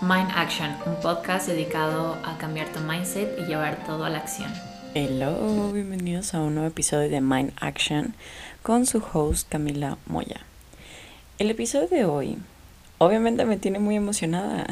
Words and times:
Mind 0.00 0.30
Action, 0.34 0.76
un 0.86 0.96
podcast 1.00 1.46
dedicado 1.46 2.18
a 2.24 2.36
cambiar 2.36 2.68
tu 2.72 2.80
mindset 2.80 3.38
y 3.38 3.44
llevar 3.44 3.84
todo 3.86 4.04
a 4.04 4.10
la 4.10 4.18
acción. 4.18 4.52
Hello, 4.94 5.70
bienvenidos 5.72 6.34
a 6.34 6.40
un 6.40 6.54
nuevo 6.54 6.68
episodio 6.68 7.08
de 7.08 7.20
Mind 7.20 7.52
Action 7.60 8.14
con 8.62 8.86
su 8.86 9.02
host 9.12 9.48
Camila 9.48 9.96
Moya. 10.06 10.40
El 11.38 11.50
episodio 11.50 11.88
de 11.88 12.04
hoy 12.04 12.38
obviamente 12.98 13.44
me 13.44 13.56
tiene 13.56 13.78
muy 13.78 13.96
emocionada 13.96 14.66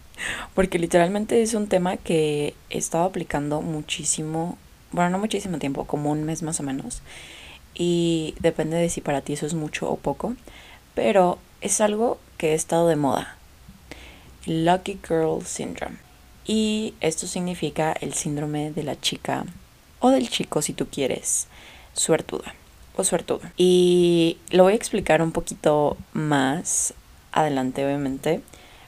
porque 0.54 0.78
literalmente 0.78 1.40
es 1.42 1.54
un 1.54 1.68
tema 1.68 1.96
que 1.96 2.54
he 2.68 2.78
estado 2.78 3.04
aplicando 3.04 3.62
muchísimo, 3.62 4.58
bueno, 4.90 5.10
no 5.10 5.18
muchísimo 5.18 5.58
tiempo, 5.58 5.84
como 5.84 6.10
un 6.10 6.24
mes 6.24 6.42
más 6.42 6.58
o 6.60 6.62
menos. 6.62 7.00
Y 7.74 8.34
depende 8.40 8.76
de 8.76 8.88
si 8.88 9.00
para 9.00 9.20
ti 9.20 9.34
eso 9.34 9.46
es 9.46 9.54
mucho 9.54 9.88
o 9.88 9.96
poco, 9.96 10.34
pero 10.94 11.38
es 11.60 11.80
algo 11.80 12.18
que 12.38 12.52
ha 12.52 12.54
estado 12.54 12.88
de 12.88 12.96
moda. 12.96 13.36
Lucky 14.46 14.98
Girl 15.06 15.44
Syndrome. 15.44 15.96
Y 16.46 16.94
esto 17.00 17.26
significa 17.26 17.92
el 17.92 18.14
síndrome 18.14 18.70
de 18.70 18.82
la 18.82 19.00
chica 19.00 19.46
o 20.00 20.10
del 20.10 20.28
chico 20.28 20.60
si 20.60 20.74
tú 20.74 20.86
quieres, 20.88 21.46
suertuda 21.94 22.54
o 22.96 23.04
suertudo. 23.04 23.40
Y 23.56 24.38
lo 24.50 24.64
voy 24.64 24.74
a 24.74 24.76
explicar 24.76 25.22
un 25.22 25.32
poquito 25.32 25.96
más 26.12 26.94
adelante, 27.32 27.84
obviamente. 27.84 28.42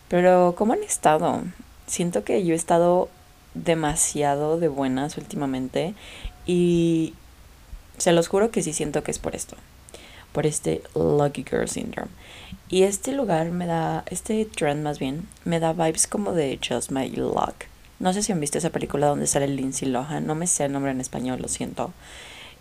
Pero 0.09 0.55
¿cómo 0.57 0.75
han 0.75 0.83
estado? 0.83 1.43
Siento 1.87 2.25
que 2.25 2.45
yo 2.45 2.53
he 2.53 2.57
estado 2.57 3.09
demasiado 3.55 4.59
de 4.59 4.69
buenas 4.69 5.17
últimamente 5.17 5.95
y 6.47 7.15
se 7.99 8.13
los 8.13 8.29
juro 8.29 8.51
que 8.51 8.63
sí 8.63 8.73
siento 8.73 9.03
que 9.03 9.11
es 9.11 9.19
por 9.19 9.35
esto, 9.35 9.57
por 10.37 10.47
este 10.47 10.83
Lucky 10.95 11.47
Girl 11.49 11.67
Syndrome. 11.67 12.11
Y 12.69 12.83
este 12.83 13.13
lugar 13.13 13.53
me 13.53 13.65
da, 13.65 14.05
este 14.11 14.45
trend 14.45 14.83
más 14.83 14.99
bien, 14.99 15.27
me 15.47 15.61
da 15.61 15.73
vibes 15.73 16.07
como 16.07 16.35
de 16.35 16.61
Just 16.63 16.91
My 16.91 17.09
Luck. 17.09 17.55
No 18.01 18.13
sé 18.13 18.23
si 18.23 18.33
han 18.33 18.41
visto 18.41 18.59
esa 18.59 18.69
película 18.69 19.07
donde 19.07 19.27
sale 19.27 19.49
Lindsay 19.49 19.89
Lohan, 19.89 20.27
no 20.27 20.35
me 20.35 20.47
sé 20.47 20.67
el 20.67 20.73
nombre 20.73 20.91
en 20.91 21.01
español, 21.01 21.41
lo 21.41 21.49
siento. 21.49 21.95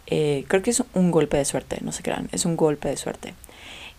Eh, 0.07 0.45
creo 0.47 0.61
que 0.63 0.69
es 0.69 0.83
un 0.93 1.11
golpe 1.11 1.35
de 1.35 1.43
suerte, 1.43 1.79
no 1.81 1.91
se 1.91 2.01
crean, 2.01 2.29
es 2.31 2.45
un 2.45 2.55
golpe 2.55 2.87
de 2.87 2.95
suerte. 2.95 3.33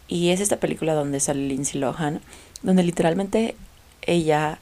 Y 0.09 0.31
es 0.31 0.41
esta 0.41 0.57
película 0.57 0.95
donde 0.95 1.21
sale 1.21 1.47
Lindsay 1.47 1.79
Lohan, 1.79 2.23
donde 2.63 2.83
literalmente 2.83 3.57
ella 4.01 4.59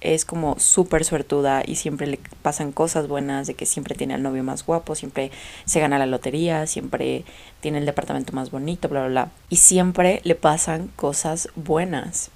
es 0.00 0.24
como 0.24 0.58
súper 0.58 1.04
suertuda 1.04 1.62
y 1.66 1.74
siempre 1.74 2.06
le 2.06 2.20
pasan 2.42 2.72
cosas 2.72 3.08
buenas, 3.08 3.46
de 3.46 3.54
que 3.54 3.66
siempre 3.66 3.94
tiene 3.94 4.14
al 4.14 4.22
novio 4.22 4.44
más 4.44 4.64
guapo, 4.64 4.94
siempre 4.94 5.30
se 5.64 5.80
gana 5.80 5.98
la 5.98 6.06
lotería, 6.06 6.66
siempre 6.66 7.24
tiene 7.60 7.78
el 7.78 7.86
departamento 7.86 8.32
más 8.32 8.50
bonito, 8.50 8.88
bla, 8.88 9.00
bla, 9.00 9.08
bla. 9.08 9.30
Y 9.50 9.56
siempre 9.56 10.20
le 10.24 10.34
pasan 10.34 10.88
cosas 10.96 11.48
buenas. 11.56 12.30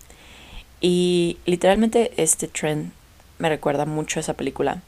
Y 0.81 1.39
literalmente 1.47 2.13
este 2.17 2.49
trend 2.49 2.93
me 3.39 3.49
recuerda 3.49 3.87
mucho 3.87 4.19
a 4.19 4.23
esa 4.23 4.35
película. 4.35 4.83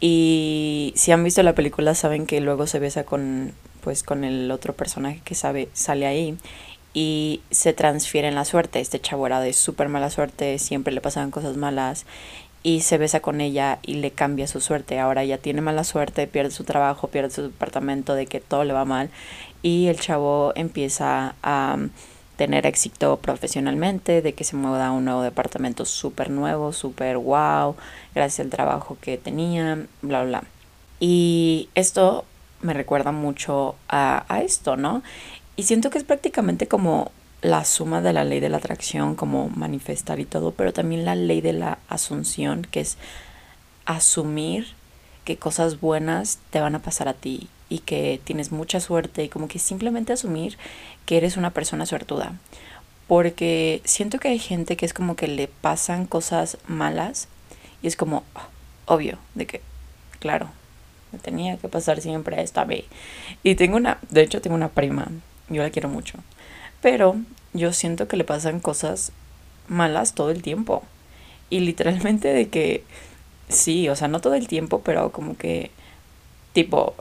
Y 0.00 0.92
si 0.96 1.12
han 1.12 1.24
visto 1.24 1.42
la 1.42 1.54
película 1.54 1.94
saben 1.94 2.26
que 2.26 2.40
luego 2.40 2.66
se 2.66 2.78
besa 2.78 3.04
con 3.04 3.52
pues 3.80 4.02
con 4.02 4.24
el 4.24 4.50
otro 4.50 4.74
personaje 4.74 5.20
que 5.24 5.34
sabe 5.34 5.68
sale 5.72 6.06
ahí 6.06 6.36
y 6.94 7.42
se 7.50 7.72
transfiere 7.72 8.28
en 8.28 8.34
la 8.34 8.44
suerte. 8.44 8.80
Este 8.80 9.00
chavo 9.00 9.26
era 9.26 9.40
de 9.40 9.52
súper 9.52 9.88
mala 9.88 10.10
suerte, 10.10 10.58
siempre 10.58 10.92
le 10.92 11.00
pasaban 11.00 11.30
cosas 11.30 11.56
malas 11.56 12.06
y 12.62 12.80
se 12.80 12.98
besa 12.98 13.20
con 13.20 13.40
ella 13.40 13.78
y 13.82 13.94
le 13.94 14.10
cambia 14.10 14.46
su 14.46 14.60
suerte. 14.60 14.98
Ahora 14.98 15.24
ya 15.24 15.38
tiene 15.38 15.60
mala 15.60 15.84
suerte, 15.84 16.26
pierde 16.26 16.50
su 16.50 16.64
trabajo, 16.64 17.08
pierde 17.08 17.30
su 17.30 17.42
departamento, 17.42 18.14
de 18.14 18.26
que 18.26 18.40
todo 18.40 18.64
le 18.64 18.72
va 18.72 18.84
mal 18.84 19.10
y 19.62 19.86
el 19.88 19.98
chavo 19.98 20.52
empieza 20.54 21.34
a 21.42 21.78
tener 22.36 22.66
éxito 22.66 23.16
profesionalmente, 23.18 24.22
de 24.22 24.32
que 24.32 24.44
se 24.44 24.54
mueva 24.54 24.86
a 24.86 24.92
un 24.92 25.04
nuevo 25.04 25.22
departamento 25.22 25.84
súper 25.84 26.30
nuevo, 26.30 26.72
súper 26.72 27.16
wow, 27.16 27.74
gracias 28.14 28.44
al 28.44 28.50
trabajo 28.50 28.96
que 29.00 29.18
tenía, 29.18 29.86
bla, 30.02 30.22
bla. 30.24 30.44
Y 31.00 31.68
esto 31.74 32.24
me 32.60 32.74
recuerda 32.74 33.12
mucho 33.12 33.74
a, 33.88 34.24
a 34.28 34.42
esto, 34.42 34.76
¿no? 34.76 35.02
Y 35.58 35.64
siento 35.64 35.90
que 35.90 35.98
es 35.98 36.04
prácticamente 36.04 36.68
como 36.68 37.10
la 37.42 37.64
suma 37.64 38.00
de 38.00 38.12
la 38.12 38.22
ley 38.22 38.38
de 38.38 38.48
la 38.48 38.58
atracción, 38.58 39.16
como 39.16 39.48
manifestar 39.48 40.20
y 40.20 40.24
todo, 40.24 40.52
pero 40.52 40.72
también 40.72 41.04
la 41.04 41.16
ley 41.16 41.40
de 41.40 41.52
la 41.52 41.78
asunción, 41.88 42.62
que 42.62 42.78
es 42.78 42.96
asumir 43.84 44.68
que 45.24 45.36
cosas 45.36 45.80
buenas 45.80 46.38
te 46.50 46.60
van 46.60 46.76
a 46.76 46.78
pasar 46.78 47.08
a 47.08 47.14
ti 47.14 47.48
y 47.68 47.80
que 47.80 48.20
tienes 48.22 48.52
mucha 48.52 48.78
suerte 48.78 49.24
y 49.24 49.28
como 49.28 49.48
que 49.48 49.58
simplemente 49.58 50.12
asumir 50.12 50.56
que 51.06 51.16
eres 51.16 51.36
una 51.36 51.50
persona 51.50 51.86
suertuda. 51.86 52.34
Porque 53.08 53.82
siento 53.84 54.20
que 54.20 54.28
hay 54.28 54.38
gente 54.38 54.76
que 54.76 54.86
es 54.86 54.94
como 54.94 55.16
que 55.16 55.26
le 55.26 55.48
pasan 55.48 56.06
cosas 56.06 56.56
malas 56.68 57.26
y 57.82 57.88
es 57.88 57.96
como 57.96 58.22
ah, 58.36 58.46
obvio 58.86 59.18
de 59.34 59.46
que, 59.48 59.60
claro, 60.20 60.50
me 61.10 61.18
tenía 61.18 61.56
que 61.56 61.66
pasar 61.66 62.00
siempre 62.00 62.40
esto 62.42 62.60
a 62.60 62.64
mí. 62.64 62.84
Y 63.42 63.56
tengo 63.56 63.76
una, 63.76 63.98
de 64.08 64.22
hecho 64.22 64.40
tengo 64.40 64.54
una 64.54 64.68
prima 64.68 65.08
yo 65.48 65.62
la 65.62 65.70
quiero 65.70 65.88
mucho. 65.88 66.18
Pero 66.80 67.16
yo 67.52 67.72
siento 67.72 68.08
que 68.08 68.16
le 68.16 68.24
pasan 68.24 68.60
cosas 68.60 69.12
malas 69.68 70.14
todo 70.14 70.30
el 70.30 70.42
tiempo. 70.42 70.82
Y 71.50 71.60
literalmente 71.60 72.28
de 72.28 72.48
que, 72.48 72.84
sí, 73.48 73.88
o 73.88 73.96
sea, 73.96 74.08
no 74.08 74.20
todo 74.20 74.34
el 74.34 74.48
tiempo, 74.48 74.82
pero 74.82 75.12
como 75.12 75.36
que, 75.36 75.70
tipo, 76.52 76.94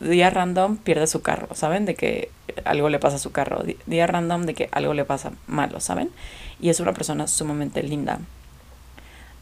día 0.00 0.30
random 0.30 0.76
pierde 0.76 1.06
su 1.06 1.22
carro, 1.22 1.48
¿saben? 1.54 1.84
De 1.84 1.94
que 1.94 2.30
algo 2.64 2.88
le 2.88 2.98
pasa 2.98 3.16
a 3.16 3.20
su 3.20 3.32
carro. 3.32 3.62
Día 3.86 4.06
random 4.06 4.42
de 4.42 4.54
que 4.54 4.68
algo 4.72 4.94
le 4.94 5.04
pasa 5.04 5.32
malo, 5.46 5.80
¿saben? 5.80 6.10
Y 6.60 6.68
es 6.70 6.80
una 6.80 6.92
persona 6.92 7.26
sumamente 7.26 7.82
linda. 7.82 8.20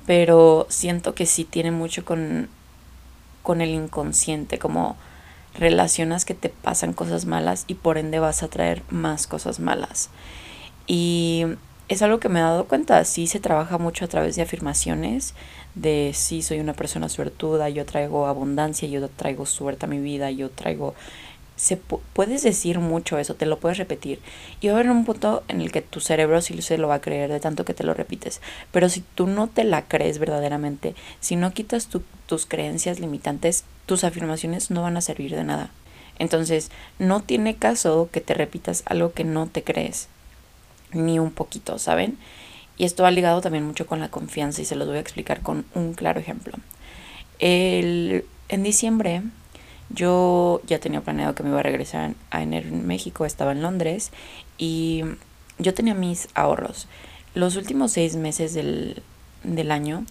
Pero 0.07 0.67
siento 0.69 1.15
que 1.15 1.27
sí 1.27 1.45
tiene 1.45 1.73
mucho 1.73 2.05
con, 2.05 2.49
con 3.43 3.61
el 3.61 3.71
inconsciente, 3.71 4.59
como 4.59 4.97
relacionas 5.59 6.25
que 6.25 6.35
te 6.35 6.49
pasan 6.49 6.93
cosas 6.93 7.27
malas 7.27 7.65
y 7.67 7.75
por 7.75 7.99
ende 7.99 8.19
vas 8.19 8.43
a 8.43 8.49
traer 8.49 8.83
más 8.91 9.27
cosas 9.27 9.61
malas. 9.61 10.11
Y 10.87 11.45
es 11.89 12.03
algo 12.03 12.19
que 12.19 12.29
me 12.29 12.41
he 12.41 12.43
dado 12.43 12.67
cuenta, 12.67 13.05
sí 13.05 13.27
se 13.27 13.41
trabaja 13.41 13.79
mucho 13.79 14.05
a 14.05 14.09
través 14.09 14.37
de 14.37 14.43
afirmaciones, 14.43 15.35
de 15.75 16.13
sí 16.15 16.43
soy 16.43 16.59
una 16.61 16.73
persona 16.73 17.09
suertuda, 17.09 17.69
yo 17.69 17.85
traigo 17.85 18.27
abundancia, 18.27 18.89
yo 18.89 19.09
traigo 19.09 19.47
suerte 19.47 19.87
a 19.87 19.89
mi 19.89 19.99
vida, 19.99 20.31
yo 20.31 20.51
traigo... 20.51 20.95
Se 21.57 21.77
puedes 21.77 22.43
decir 22.43 22.79
mucho 22.79 23.19
eso, 23.19 23.35
te 23.35 23.47
lo 23.47 23.59
puedes 23.59 23.79
repetir. 23.79 24.21
Y 24.61 24.69
va 24.69 24.75
a 24.75 24.77
haber 24.77 24.91
un 24.91 25.05
punto 25.05 25.43
en 25.49 25.63
el 25.63 25.73
que 25.73 25.83
tu 25.83 26.01
cerebro 26.01 26.43
sí 26.43 26.61
se 26.61 26.77
lo 26.77 26.89
va 26.89 26.97
a 26.97 27.01
creer 27.01 27.31
de 27.31 27.41
tanto 27.41 27.65
que 27.65 27.75
te 27.75 27.85
lo 27.85 27.95
repites. 27.95 28.41
Pero 28.73 28.89
si 28.89 29.01
tú 29.15 29.27
no 29.27 29.49
te 29.49 29.65
la 29.65 29.89
crees 29.89 30.19
verdaderamente, 30.19 30.95
si 31.21 31.37
no 31.37 31.55
quitas 31.55 31.89
tus 32.27 32.47
creencias 32.47 33.01
limitantes, 33.01 33.65
tus 33.87 34.05
afirmaciones 34.05 34.71
no 34.71 34.83
van 34.83 34.97
a 34.97 35.01
servir 35.01 35.35
de 35.35 35.45
nada. 35.45 35.71
Entonces, 36.19 36.71
no 36.99 37.23
tiene 37.23 37.57
caso 37.57 38.09
que 38.13 38.21
te 38.21 38.35
repitas 38.35 38.83
algo 38.87 39.13
que 39.13 39.25
no 39.25 39.47
te 39.47 39.63
crees, 39.63 40.09
ni 40.93 41.19
un 41.19 41.31
poquito, 41.31 41.79
¿saben? 41.79 42.19
Y 42.79 42.85
esto 42.85 43.03
va 43.03 43.11
ligado 43.11 43.41
también 43.41 43.67
mucho 43.67 43.87
con 43.87 44.01
la 44.01 44.11
confianza 44.11 44.63
y 44.63 44.65
se 44.65 44.77
los 44.77 44.89
voy 44.89 44.99
a 44.99 45.01
explicar 45.01 45.41
con 45.41 45.65
un 45.75 45.95
claro 45.95 46.21
ejemplo. 46.21 46.55
El, 47.39 48.25
en 48.49 48.63
diciembre 48.63 49.23
yo 49.91 50.61
ya 50.67 50.79
tenía 50.79 51.01
planeado 51.01 51.35
que 51.35 51.43
me 51.43 51.51
iba 51.51 51.61
a 51.61 51.63
regresar 51.63 52.15
a 52.31 52.43
en 52.43 52.87
México, 52.87 53.25
estaba 53.25 53.53
en 53.53 53.63
Londres 53.63 54.11
y 54.59 55.03
yo 55.59 55.75
tenía 55.75 55.95
mis 55.95 56.29
ahorros. 56.35 56.89
Los 57.35 57.57
últimos 57.57 57.93
seis 57.93 58.17
meses 58.17 58.55
del, 58.55 59.03
del 59.43 59.71
año 59.71 60.05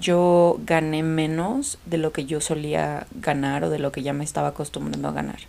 yo 0.00 0.58
gané 0.64 1.02
menos 1.02 1.78
de 1.86 1.98
lo 1.98 2.12
que 2.12 2.24
yo 2.24 2.40
solía 2.40 3.06
ganar 3.16 3.64
o 3.64 3.70
de 3.70 3.78
lo 3.78 3.90
que 3.92 4.02
ya 4.02 4.12
me 4.12 4.24
estaba 4.24 4.48
acostumbrando 4.48 5.08
a 5.08 5.12
ganar. 5.12 5.40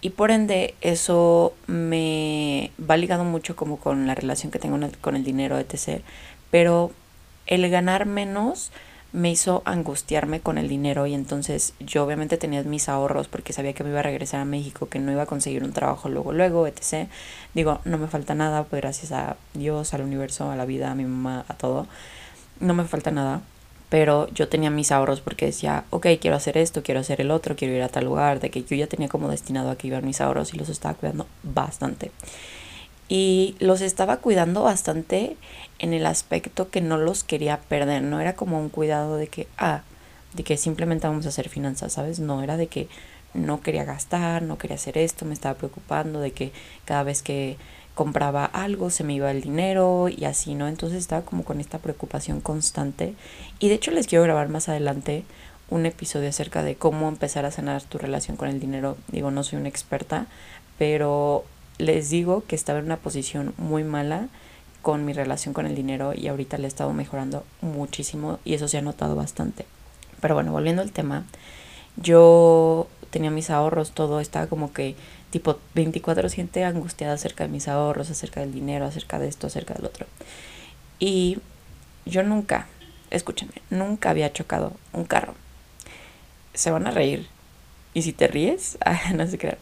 Y 0.00 0.10
por 0.10 0.30
ende 0.30 0.74
eso 0.82 1.54
me 1.66 2.70
va 2.78 2.96
ligado 2.96 3.24
mucho 3.24 3.56
como 3.56 3.78
con 3.78 4.06
la 4.06 4.14
relación 4.14 4.52
que 4.52 4.58
tengo 4.58 4.78
con 5.00 5.16
el 5.16 5.24
dinero, 5.24 5.58
etc. 5.58 6.02
Pero 6.50 6.92
el 7.46 7.68
ganar 7.70 8.06
menos 8.06 8.70
me 9.16 9.30
hizo 9.30 9.62
angustiarme 9.64 10.40
con 10.40 10.58
el 10.58 10.68
dinero 10.68 11.06
y 11.06 11.14
entonces 11.14 11.72
yo 11.80 12.04
obviamente 12.04 12.36
tenía 12.36 12.62
mis 12.64 12.90
ahorros 12.90 13.28
porque 13.28 13.54
sabía 13.54 13.72
que 13.72 13.82
me 13.82 13.88
iba 13.88 14.00
a 14.00 14.02
regresar 14.02 14.40
a 14.40 14.44
México, 14.44 14.90
que 14.90 14.98
no 14.98 15.10
iba 15.10 15.22
a 15.22 15.26
conseguir 15.26 15.64
un 15.64 15.72
trabajo 15.72 16.10
luego, 16.10 16.32
luego, 16.34 16.66
etc. 16.66 17.08
Digo, 17.54 17.80
no 17.86 17.96
me 17.96 18.08
falta 18.08 18.34
nada, 18.34 18.64
pues 18.64 18.82
gracias 18.82 19.12
a 19.12 19.38
Dios, 19.54 19.94
al 19.94 20.02
universo, 20.02 20.50
a 20.50 20.56
la 20.56 20.66
vida, 20.66 20.90
a 20.90 20.94
mi 20.94 21.04
mamá, 21.04 21.46
a 21.48 21.54
todo. 21.54 21.86
No 22.60 22.74
me 22.74 22.84
falta 22.84 23.10
nada 23.10 23.40
pero 23.88 24.28
yo 24.32 24.48
tenía 24.48 24.68
mis 24.68 24.90
ahorros 24.90 25.20
porque 25.20 25.46
decía, 25.46 25.84
ok, 25.90 26.08
quiero 26.20 26.36
hacer 26.36 26.58
esto, 26.58 26.82
quiero 26.82 27.00
hacer 27.00 27.20
el 27.20 27.30
otro, 27.30 27.54
quiero 27.54 27.72
ir 27.72 27.82
a 27.82 27.88
tal 27.88 28.04
lugar, 28.04 28.40
de 28.40 28.50
que 28.50 28.64
yo 28.64 28.74
ya 28.74 28.88
tenía 28.88 29.08
como 29.08 29.28
destinado 29.28 29.70
a 29.70 29.76
que 29.76 29.86
iban 29.86 30.04
mis 30.04 30.20
ahorros 30.20 30.52
y 30.54 30.58
los 30.58 30.68
estaba 30.68 30.94
cuidando 30.94 31.26
bastante. 31.44 32.10
Y 33.08 33.56
los 33.60 33.80
estaba 33.80 34.18
cuidando 34.18 34.62
bastante 34.62 35.36
en 35.78 35.92
el 35.92 36.06
aspecto 36.06 36.70
que 36.70 36.80
no 36.80 36.96
los 36.96 37.22
quería 37.22 37.60
perder, 37.60 38.02
no 38.02 38.20
era 38.20 38.34
como 38.34 38.60
un 38.60 38.68
cuidado 38.68 39.16
de 39.16 39.28
que, 39.28 39.46
ah, 39.58 39.82
de 40.34 40.42
que 40.42 40.56
simplemente 40.56 41.06
vamos 41.06 41.26
a 41.26 41.28
hacer 41.28 41.48
finanzas, 41.48 41.92
¿sabes? 41.92 42.18
No, 42.18 42.42
era 42.42 42.56
de 42.56 42.66
que 42.66 42.88
no 43.34 43.60
quería 43.60 43.84
gastar, 43.84 44.42
no 44.42 44.58
quería 44.58 44.76
hacer 44.76 44.98
esto, 44.98 45.24
me 45.24 45.34
estaba 45.34 45.56
preocupando 45.56 46.20
de 46.20 46.32
que 46.32 46.52
cada 46.84 47.02
vez 47.02 47.22
que 47.22 47.56
compraba 47.94 48.44
algo, 48.44 48.90
se 48.90 49.04
me 49.04 49.14
iba 49.14 49.30
el 49.30 49.40
dinero 49.40 50.08
y 50.08 50.24
así, 50.24 50.54
¿no? 50.54 50.68
Entonces 50.68 50.98
estaba 50.98 51.22
como 51.22 51.44
con 51.44 51.60
esta 51.60 51.78
preocupación 51.78 52.40
constante. 52.40 53.14
Y 53.58 53.68
de 53.68 53.74
hecho 53.74 53.90
les 53.90 54.06
quiero 54.06 54.24
grabar 54.24 54.48
más 54.48 54.68
adelante 54.68 55.24
un 55.70 55.86
episodio 55.86 56.28
acerca 56.28 56.62
de 56.62 56.76
cómo 56.76 57.08
empezar 57.08 57.44
a 57.46 57.50
sanar 57.50 57.82
tu 57.82 57.98
relación 57.98 58.36
con 58.36 58.48
el 58.48 58.60
dinero. 58.60 58.96
Digo, 59.08 59.30
no 59.30 59.42
soy 59.42 59.58
una 59.58 59.68
experta, 59.68 60.26
pero 60.78 61.44
les 61.78 62.10
digo 62.10 62.44
que 62.46 62.56
estaba 62.56 62.78
en 62.78 62.86
una 62.86 62.96
posición 62.96 63.54
muy 63.58 63.84
mala 63.84 64.28
con 64.82 65.04
mi 65.04 65.12
relación 65.12 65.52
con 65.52 65.66
el 65.66 65.74
dinero 65.74 66.12
y 66.14 66.28
ahorita 66.28 66.58
le 66.58 66.64
he 66.64 66.68
estado 66.68 66.92
mejorando 66.92 67.44
muchísimo 67.60 68.38
y 68.44 68.54
eso 68.54 68.68
se 68.68 68.78
ha 68.78 68.82
notado 68.82 69.16
bastante. 69.16 69.66
Pero 70.20 70.34
bueno, 70.34 70.52
volviendo 70.52 70.82
al 70.82 70.92
tema, 70.92 71.24
yo 71.96 72.88
tenía 73.10 73.30
mis 73.30 73.50
ahorros, 73.50 73.92
todo 73.92 74.20
estaba 74.20 74.46
como 74.46 74.72
que 74.72 74.94
tipo 75.30 75.58
24 75.74 76.28
siente 76.28 76.64
angustiada 76.64 77.14
acerca 77.14 77.44
de 77.44 77.50
mis 77.50 77.68
ahorros, 77.68 78.10
acerca 78.10 78.40
del 78.40 78.52
dinero, 78.52 78.84
acerca 78.84 79.18
de 79.18 79.28
esto, 79.28 79.46
acerca 79.48 79.74
del 79.74 79.86
otro. 79.86 80.06
Y 80.98 81.38
yo 82.04 82.22
nunca, 82.22 82.68
escúchenme, 83.10 83.54
nunca 83.70 84.10
había 84.10 84.32
chocado 84.32 84.72
un 84.92 85.04
carro. 85.04 85.34
Se 86.54 86.70
van 86.70 86.86
a 86.86 86.90
reír. 86.90 87.26
Y 87.92 88.02
si 88.02 88.12
te 88.12 88.28
ríes, 88.28 88.78
no 89.14 89.26
sé 89.26 89.36
qué. 89.36 89.58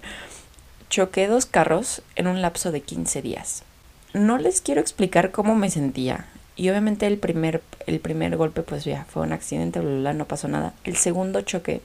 Choqué 0.95 1.27
dos 1.27 1.45
carros 1.45 2.03
en 2.15 2.29
un 2.29 2.41
lapso 2.41 2.71
de 2.71 2.81
15 2.81 3.21
días. 3.21 3.65
No 4.13 4.39
les 4.39 4.61
quiero 4.61 4.81
explicar 4.81 5.33
cómo 5.33 5.57
me 5.57 5.69
sentía. 5.69 6.27
Y 6.55 6.71
obviamente 6.71 7.09
el 7.09 7.19
primer, 7.19 7.63
el 7.89 7.99
primer 7.99 8.37
golpe, 8.37 8.63
pues 8.63 8.85
ya 8.85 9.05
fue 9.11 9.25
un 9.25 9.33
accidente, 9.33 9.81
no 9.81 10.25
pasó 10.27 10.47
nada. 10.47 10.73
El 10.85 10.95
segundo 10.95 11.41
choque, 11.41 11.81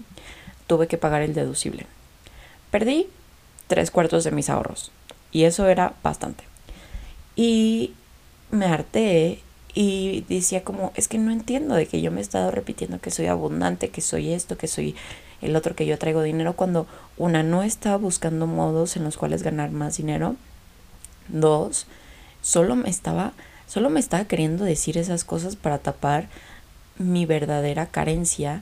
tuve 0.68 0.86
que 0.86 1.00
pagar 1.00 1.24
el 1.24 1.34
deducible. 1.34 1.88
Perdí 2.70 3.08
tres 3.66 3.90
cuartos 3.90 4.26
de 4.26 4.30
mis 4.30 4.48
ahorros. 4.48 4.92
Y 5.32 5.46
eso 5.46 5.68
era 5.68 5.96
bastante. 6.04 6.44
Y 7.36 7.96
me 8.52 8.68
harté 8.68 9.40
y 9.74 10.24
decía 10.30 10.64
como, 10.64 10.92
es 10.94 11.08
que 11.08 11.18
no 11.18 11.32
entiendo 11.32 11.74
de 11.74 11.88
que 11.88 12.00
yo 12.00 12.12
me 12.12 12.20
he 12.20 12.22
estado 12.22 12.52
repitiendo 12.52 13.02
que 13.02 13.10
soy 13.10 13.26
abundante, 13.26 13.90
que 13.90 14.02
soy 14.02 14.34
esto, 14.34 14.56
que 14.56 14.68
soy 14.68 14.96
el 15.42 15.56
otro, 15.56 15.76
que 15.76 15.86
yo 15.86 15.98
traigo 15.98 16.22
dinero, 16.22 16.54
cuando 16.54 16.88
una 17.18 17.44
no 17.44 17.64
estaba 17.64 17.98
buscando 17.98 18.48
modos 18.48 18.96
en 18.96 19.04
los 19.04 19.18
cuales 19.18 19.44
ganar 19.44 19.72
más 19.72 19.98
dinero. 19.98 20.36
Dos, 21.28 21.86
solo 22.42 22.76
me 22.76 22.90
estaba, 22.90 23.34
solo 23.68 23.90
me 23.90 24.00
estaba 24.00 24.26
queriendo 24.26 24.66
decir 24.66 24.98
esas 24.98 25.24
cosas 25.24 25.56
para 25.56 25.78
tapar 25.78 26.28
mi 26.98 27.26
verdadera 27.26 27.86
carencia 27.86 28.62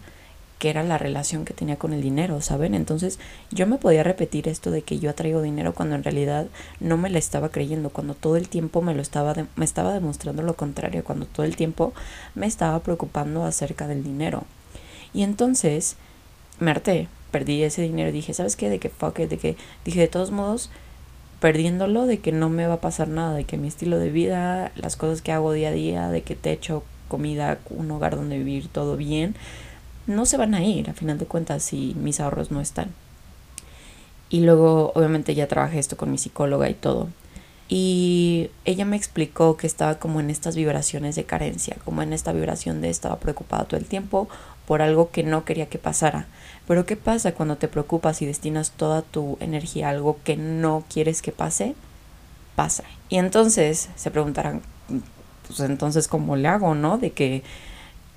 que 0.60 0.70
era 0.70 0.84
la 0.84 0.98
relación 0.98 1.46
que 1.46 1.54
tenía 1.54 1.76
con 1.76 1.94
el 1.94 2.02
dinero, 2.02 2.42
¿saben? 2.42 2.74
Entonces 2.74 3.20
yo 3.52 3.68
me 3.68 3.78
podía 3.78 4.04
repetir 4.04 4.48
esto 4.48 4.72
de 4.72 4.82
que 4.82 5.00
yo 5.00 5.10
atraigo 5.10 5.42
dinero 5.42 5.74
cuando 5.74 5.96
en 5.96 6.04
realidad 6.04 6.48
no 6.80 6.98
me 6.98 7.10
la 7.10 7.20
estaba 7.20 7.50
creyendo, 7.50 7.92
cuando 7.92 8.16
todo 8.16 8.38
el 8.38 8.50
tiempo 8.50 8.82
me 8.82 8.96
lo 8.96 9.02
estaba 9.02 9.36
me 9.56 9.66
estaba 9.66 9.94
demostrando 9.94 10.42
lo 10.42 10.56
contrario, 10.56 11.04
cuando 11.04 11.26
todo 11.28 11.46
el 11.46 11.56
tiempo 11.56 11.94
me 12.34 12.48
estaba 12.48 12.80
preocupando 12.80 13.46
acerca 13.46 13.88
del 13.88 14.04
dinero. 14.04 14.46
Y 15.14 15.24
entonces 15.24 15.96
me 16.60 16.72
harté, 16.72 17.08
perdí 17.32 17.64
ese 17.64 17.82
dinero, 17.82 18.12
dije, 18.12 18.34
¿sabes 18.34 18.56
qué? 18.56 18.70
De 18.70 18.80
que 18.80 18.90
fuck 18.90 19.18
de 19.18 19.38
que 19.38 19.56
dije 19.86 20.00
de 20.00 20.08
todos 20.08 20.32
modos 20.32 20.70
perdiéndolo 21.40 22.06
de 22.06 22.20
que 22.20 22.32
no 22.32 22.50
me 22.50 22.68
va 22.68 22.76
a 22.76 22.82
pasar 22.82 23.08
nada, 23.08 23.36
de 23.36 23.44
que 23.44 23.58
mi 23.58 23.68
estilo 23.68 24.00
de 24.00 24.10
vida, 24.10 24.72
las 24.76 24.96
cosas 24.96 25.22
que 25.22 25.32
hago 25.32 25.52
día 25.52 25.70
a 25.70 25.74
día, 25.74 26.10
de 26.10 26.24
que 26.24 26.36
techo, 26.36 26.84
comida, 27.08 27.60
un 27.70 27.92
hogar 27.92 28.16
donde 28.16 28.38
vivir, 28.38 28.68
todo 28.70 28.98
bien, 28.98 29.36
no 30.08 30.26
se 30.26 30.38
van 30.38 30.56
a 30.56 30.64
ir, 30.64 30.90
a 30.90 30.94
final 30.94 31.18
de 31.18 31.26
cuentas, 31.26 31.64
si 31.64 31.96
mis 32.00 32.20
ahorros 32.20 32.52
no 32.52 32.62
están. 32.62 32.90
Y 34.30 34.42
luego, 34.42 34.92
obviamente, 34.96 35.36
ya 35.36 35.48
trabajé 35.48 35.80
esto 35.80 35.96
con 35.96 36.12
mi 36.12 36.18
psicóloga 36.18 36.70
y 36.70 36.74
todo. 36.74 37.08
Y 37.70 38.50
ella 38.66 38.86
me 38.86 38.96
explicó 38.96 39.58
que 39.58 39.68
estaba 39.68 40.00
como 40.00 40.20
en 40.20 40.30
estas 40.30 40.56
vibraciones 40.56 41.16
de 41.16 41.26
carencia, 41.26 41.78
como 41.84 42.02
en 42.02 42.14
esta 42.14 42.32
vibración 42.32 42.82
de 42.82 42.90
estaba 42.90 43.18
preocupada 43.18 43.66
todo 43.66 43.80
el 43.80 43.86
tiempo 43.86 44.30
por 44.68 44.82
algo 44.82 45.10
que 45.10 45.24
no 45.24 45.46
quería 45.46 45.70
que 45.70 45.80
pasara. 45.80 46.28
Pero 46.68 46.86
¿qué 46.86 46.98
pasa 46.98 47.34
cuando 47.34 47.56
te 47.56 47.70
preocupas 47.70 48.22
y 48.22 48.26
destinas 48.26 48.72
toda 48.72 49.02
tu 49.02 49.38
energía 49.40 49.88
a 49.88 49.92
algo 49.92 50.20
que 50.26 50.36
no 50.36 50.84
quieres 50.92 51.22
que 51.22 51.32
pase? 51.32 51.74
Pasa. 52.56 52.84
Y 53.08 53.18
entonces 53.18 53.90
se 53.96 54.12
preguntarán, 54.12 54.62
pues 55.48 55.62
entonces 55.62 56.10
¿cómo 56.10 56.36
le 56.36 56.50
hago, 56.50 56.76
no? 56.76 56.98
De 56.98 57.12
que 57.12 57.44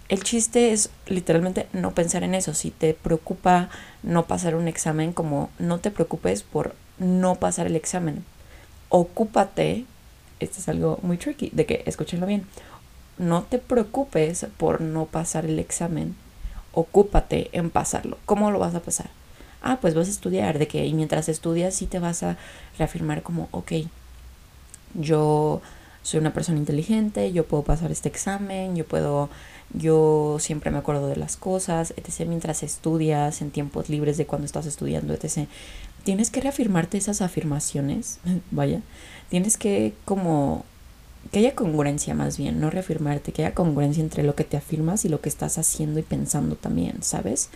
el 0.09 0.25
chiste 0.25 0.73
es 0.73 0.91
literalmente 1.07 1.69
no 1.73 1.93
pensar 1.93 2.25
en 2.25 2.35
eso. 2.35 2.53
Si 2.53 2.73
te 2.73 2.95
preocupa 2.95 3.69
no 4.03 4.25
pasar 4.27 4.57
un 4.57 4.67
examen, 4.67 5.13
como 5.13 5.51
no 5.61 5.79
te 5.79 5.93
preocupes 5.93 6.43
por 6.43 6.75
no 6.99 7.37
pasar 7.37 7.69
el 7.69 7.77
examen. 7.77 8.25
Ocúpate, 8.89 9.85
esto 10.41 10.59
es 10.59 10.69
algo 10.69 10.99
muy 11.03 11.17
tricky, 11.17 11.51
de 11.53 11.65
que 11.65 11.85
escúchenlo 11.87 12.27
bien. 12.27 12.45
No 13.19 13.45
te 13.45 13.59
preocupes 13.59 14.47
por 14.57 14.81
no 14.81 15.07
pasar 15.07 15.45
el 15.45 15.61
examen. 15.61 16.17
Ocúpate 16.73 17.51
en 17.53 17.71
pasarlo. 17.71 18.19
¿Cómo 18.27 18.51
lo 18.51 18.59
vas 18.59 18.75
a 18.75 18.81
pasar? 18.81 19.11
Ah, 19.63 19.79
pues 19.81 19.95
vas 19.95 20.09
a 20.09 20.11
estudiar, 20.11 20.59
de 20.59 20.69
que 20.69 20.87
y 20.87 20.95
mientras 20.95 21.29
estudias 21.29 21.75
sí 21.75 21.87
te 21.87 21.99
vas 21.99 22.23
a 22.23 22.37
reafirmar 22.79 23.23
como, 23.23 23.49
ok, 23.51 23.73
yo 24.95 25.61
soy 26.03 26.21
una 26.21 26.33
persona 26.33 26.59
inteligente, 26.59 27.33
yo 27.33 27.45
puedo 27.45 27.63
pasar 27.63 27.93
este 27.93 28.09
examen, 28.09 28.75
yo 28.75 28.87
puedo 28.87 29.29
yo 29.73 30.39
siempre 30.41 30.71
me 30.71 30.79
acuerdo 30.79 31.07
de 31.07 31.17
las 31.17 31.37
cosas, 31.37 31.95
etc. 31.97 32.27
Mientras 32.27 32.63
estudias, 32.63 33.41
en 33.41 33.51
tiempos 33.51 33.89
libres 33.89 34.17
de 34.17 34.27
cuando 34.27 34.47
estás 34.47 34.67
estudiando, 34.67 35.15
etc. 35.15 35.49
Tienes 36.03 36.31
que 36.31 36.41
reafirmarte 36.41 36.99
esas 36.99 37.23
afirmaciones, 37.23 38.19
vaya. 38.51 38.81
Tienes 39.29 39.57
que 39.57 39.95
como 40.05 40.65
que 41.31 41.39
haya 41.41 41.55
congruencia 41.55 42.15
más 42.15 42.39
bien, 42.39 42.61
no 42.61 42.71
reafirmarte, 42.71 43.33
que 43.33 43.45
haya 43.45 43.55
congruencia 43.55 44.03
entre 44.03 44.23
lo 44.23 44.35
que 44.35 44.45
te 44.45 44.57
afirmas 44.57 45.05
y 45.05 45.09
lo 45.09 45.21
que 45.21 45.29
estás 45.29 45.59
haciendo 45.59 46.01
y 46.01 46.03
pensando 46.03 46.57
también, 46.57 47.03
¿sabes? 47.03 47.51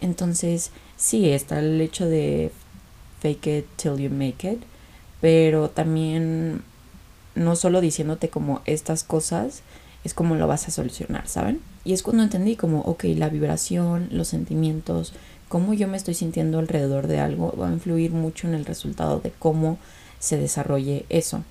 Entonces, 0.00 0.70
sí, 0.96 1.30
está 1.30 1.58
el 1.58 1.80
hecho 1.80 2.06
de 2.06 2.52
fake 3.20 3.46
it 3.46 3.66
till 3.76 3.96
you 3.96 4.10
make 4.10 4.50
it, 4.50 4.60
pero 5.20 5.68
también 5.68 6.62
no 7.34 7.56
solo 7.56 7.80
diciéndote 7.80 8.28
como 8.28 8.62
estas 8.64 9.04
cosas, 9.04 9.62
es 10.04 10.14
como 10.14 10.36
lo 10.36 10.46
vas 10.46 10.68
a 10.68 10.70
solucionar, 10.70 11.28
¿saben? 11.28 11.60
Y 11.84 11.92
es 11.92 12.02
cuando 12.02 12.22
entendí 12.22 12.56
como, 12.56 12.80
ok, 12.82 13.04
la 13.16 13.28
vibración, 13.28 14.08
los 14.10 14.28
sentimientos, 14.28 15.12
cómo 15.48 15.74
yo 15.74 15.88
me 15.88 15.96
estoy 15.96 16.14
sintiendo 16.14 16.58
alrededor 16.58 17.06
de 17.06 17.20
algo 17.20 17.54
va 17.58 17.68
a 17.68 17.72
influir 17.72 18.12
mucho 18.12 18.46
en 18.46 18.54
el 18.54 18.64
resultado 18.64 19.20
de 19.20 19.32
cómo 19.38 19.78
se 20.18 20.36
desarrolle 20.36 21.06
eso. 21.08 21.42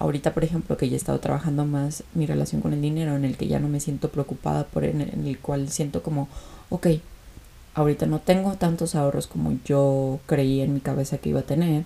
Ahorita, 0.00 0.32
por 0.32 0.44
ejemplo, 0.44 0.78
que 0.78 0.88
ya 0.88 0.94
he 0.94 0.96
estado 0.96 1.20
trabajando 1.20 1.66
más 1.66 2.04
mi 2.14 2.24
relación 2.24 2.62
con 2.62 2.72
el 2.72 2.80
dinero, 2.80 3.14
en 3.14 3.26
el 3.26 3.36
que 3.36 3.48
ya 3.48 3.60
no 3.60 3.68
me 3.68 3.80
siento 3.80 4.08
preocupada 4.08 4.64
por 4.64 4.84
en 4.84 5.02
el 5.02 5.38
cual 5.38 5.68
siento 5.68 6.02
como, 6.02 6.26
ok, 6.70 6.86
ahorita 7.74 8.06
no 8.06 8.18
tengo 8.18 8.54
tantos 8.54 8.94
ahorros 8.94 9.26
como 9.26 9.58
yo 9.66 10.18
creí 10.24 10.62
en 10.62 10.72
mi 10.72 10.80
cabeza 10.80 11.18
que 11.18 11.28
iba 11.28 11.40
a 11.40 11.44
tener. 11.44 11.84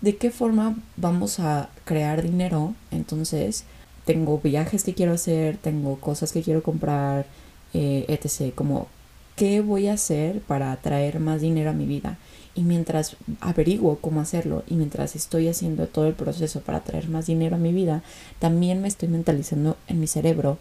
¿De 0.00 0.16
qué 0.16 0.30
forma 0.30 0.76
vamos 0.96 1.40
a 1.40 1.68
crear 1.84 2.22
dinero? 2.22 2.74
Entonces, 2.92 3.64
tengo 4.04 4.38
viajes 4.38 4.84
que 4.84 4.94
quiero 4.94 5.12
hacer, 5.14 5.56
tengo 5.56 5.96
cosas 5.98 6.30
que 6.30 6.42
quiero 6.42 6.62
comprar, 6.62 7.26
eh, 7.74 8.04
etc. 8.06 8.54
Como, 8.54 8.86
¿qué 9.34 9.60
voy 9.60 9.88
a 9.88 9.94
hacer 9.94 10.40
para 10.40 10.70
atraer 10.70 11.18
más 11.18 11.40
dinero 11.40 11.70
a 11.70 11.74
mi 11.74 11.86
vida? 11.86 12.16
Y 12.56 12.62
mientras 12.62 13.16
averiguo 13.40 13.98
cómo 13.98 14.22
hacerlo 14.22 14.64
y 14.66 14.74
mientras 14.74 15.14
estoy 15.14 15.46
haciendo 15.46 15.86
todo 15.86 16.06
el 16.06 16.14
proceso 16.14 16.62
para 16.62 16.80
traer 16.80 17.08
más 17.08 17.26
dinero 17.26 17.56
a 17.56 17.58
mi 17.58 17.72
vida, 17.72 18.02
también 18.38 18.80
me 18.80 18.88
estoy 18.88 19.08
mentalizando 19.08 19.76
en 19.88 20.00
mi 20.00 20.06
cerebro 20.06 20.56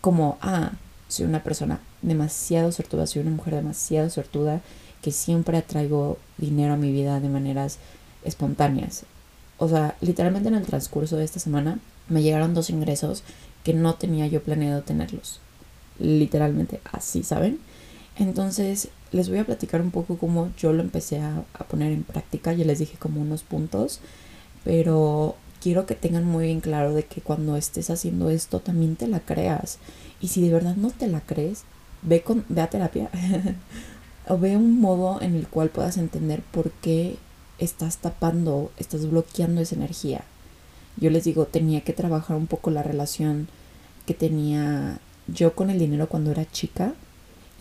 como, 0.00 0.38
ah, 0.40 0.70
soy 1.08 1.26
una 1.26 1.42
persona 1.42 1.80
demasiado 2.00 2.70
sortuda, 2.70 3.08
soy 3.08 3.22
una 3.22 3.32
mujer 3.32 3.56
demasiado 3.56 4.08
sortuda 4.08 4.60
que 5.02 5.10
siempre 5.10 5.58
atraigo 5.58 6.16
dinero 6.38 6.74
a 6.74 6.76
mi 6.76 6.92
vida 6.92 7.18
de 7.18 7.28
maneras 7.28 7.78
espontáneas. 8.24 9.04
O 9.58 9.68
sea, 9.68 9.96
literalmente 10.00 10.48
en 10.48 10.54
el 10.54 10.64
transcurso 10.64 11.16
de 11.16 11.24
esta 11.24 11.40
semana 11.40 11.80
me 12.08 12.22
llegaron 12.22 12.54
dos 12.54 12.70
ingresos 12.70 13.24
que 13.64 13.74
no 13.74 13.94
tenía 13.94 14.28
yo 14.28 14.42
planeado 14.42 14.82
tenerlos. 14.82 15.40
Literalmente 15.98 16.80
así, 16.92 17.24
¿saben? 17.24 17.58
Entonces 18.16 18.88
les 19.12 19.28
voy 19.28 19.38
a 19.38 19.44
platicar 19.44 19.80
un 19.80 19.90
poco 19.90 20.16
cómo 20.18 20.50
yo 20.58 20.72
lo 20.72 20.82
empecé 20.82 21.20
a, 21.20 21.44
poner 21.68 21.92
en 21.92 22.02
práctica. 22.02 22.52
Ya 22.52 22.64
les 22.64 22.78
dije 22.78 22.96
como 22.98 23.20
unos 23.20 23.42
puntos, 23.42 24.00
pero 24.64 25.36
quiero 25.60 25.86
que 25.86 25.94
tengan 25.94 26.24
muy 26.24 26.46
bien 26.46 26.60
claro 26.60 26.94
de 26.94 27.04
que 27.04 27.20
cuando 27.20 27.56
estés 27.56 27.90
haciendo 27.90 28.30
esto 28.30 28.60
también 28.60 28.96
te 28.96 29.06
la 29.06 29.20
creas. 29.20 29.78
Y 30.20 30.28
si 30.28 30.42
de 30.42 30.52
verdad 30.52 30.76
no 30.76 30.90
te 30.90 31.06
la 31.06 31.20
crees, 31.20 31.64
ve, 32.02 32.22
con, 32.22 32.44
ve 32.48 32.62
a 32.62 32.70
terapia 32.70 33.10
o 34.28 34.38
ve 34.38 34.56
un 34.56 34.80
modo 34.80 35.20
en 35.20 35.34
el 35.34 35.46
cual 35.48 35.68
puedas 35.70 35.96
entender 35.96 36.42
por 36.42 36.70
qué 36.70 37.16
estás 37.58 37.98
tapando, 37.98 38.72
estás 38.78 39.08
bloqueando 39.08 39.60
esa 39.60 39.76
energía 39.76 40.24
yo 40.96 41.10
les 41.10 41.24
digo, 41.24 41.46
tenía 41.46 41.82
que 41.82 41.92
trabajar 41.92 42.36
un 42.36 42.46
poco 42.46 42.70
la 42.70 42.82
relación 42.82 43.48
que 44.06 44.14
tenía 44.14 44.98
yo 45.26 45.54
con 45.54 45.70
el 45.70 45.78
dinero 45.78 46.08
cuando 46.08 46.30
era 46.30 46.50
chica. 46.50 46.94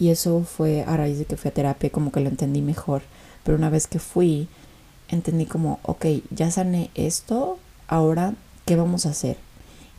Y 0.01 0.09
eso 0.09 0.43
fue 0.43 0.81
a 0.81 0.97
raíz 0.97 1.19
de 1.19 1.25
que 1.25 1.37
fui 1.37 1.49
a 1.49 1.53
terapia, 1.53 1.91
como 1.91 2.11
que 2.11 2.21
lo 2.21 2.29
entendí 2.29 2.63
mejor. 2.63 3.03
Pero 3.43 3.55
una 3.55 3.69
vez 3.69 3.85
que 3.85 3.99
fui, 3.99 4.47
entendí 5.09 5.45
como, 5.45 5.79
ok, 5.83 6.07
ya 6.31 6.49
sané 6.49 6.89
esto, 6.95 7.59
ahora 7.87 8.33
¿qué 8.65 8.75
vamos 8.75 9.05
a 9.05 9.11
hacer? 9.11 9.37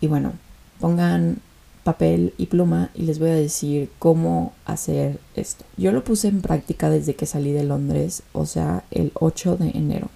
Y 0.01 0.09
bueno, 0.09 0.33
pongan 0.81 1.39
papel 1.85 2.35
y 2.37 2.47
pluma 2.47 2.91
y 2.97 3.03
les 3.03 3.21
voy 3.21 3.31
a 3.31 3.35
decir 3.35 3.91
cómo 4.01 4.53
hacer 4.65 5.21
esto. 5.37 5.65
Yo 5.77 5.93
lo 5.93 6.03
puse 6.03 6.27
en 6.27 6.43
práctica 6.43 6.91
desde 6.91 7.15
que 7.15 7.27
salí 7.27 7.53
de 7.53 7.63
Londres, 7.63 8.25
o 8.33 8.45
sea, 8.45 8.83
el 8.91 9.13
8 9.15 9.57
de 9.57 9.69
enero. 9.69 10.09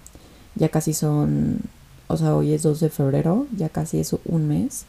Ya 0.55 0.67
casi 0.67 0.93
son, 0.93 1.61
o 2.07 2.17
sea, 2.17 2.35
hoy 2.35 2.51
es 2.51 2.61
2 2.63 2.81
de 2.81 2.89
febrero, 2.89 3.47
ya 3.55 3.69
casi 3.69 4.01
es 4.01 4.13
un 4.25 4.49
mes. 4.49 4.83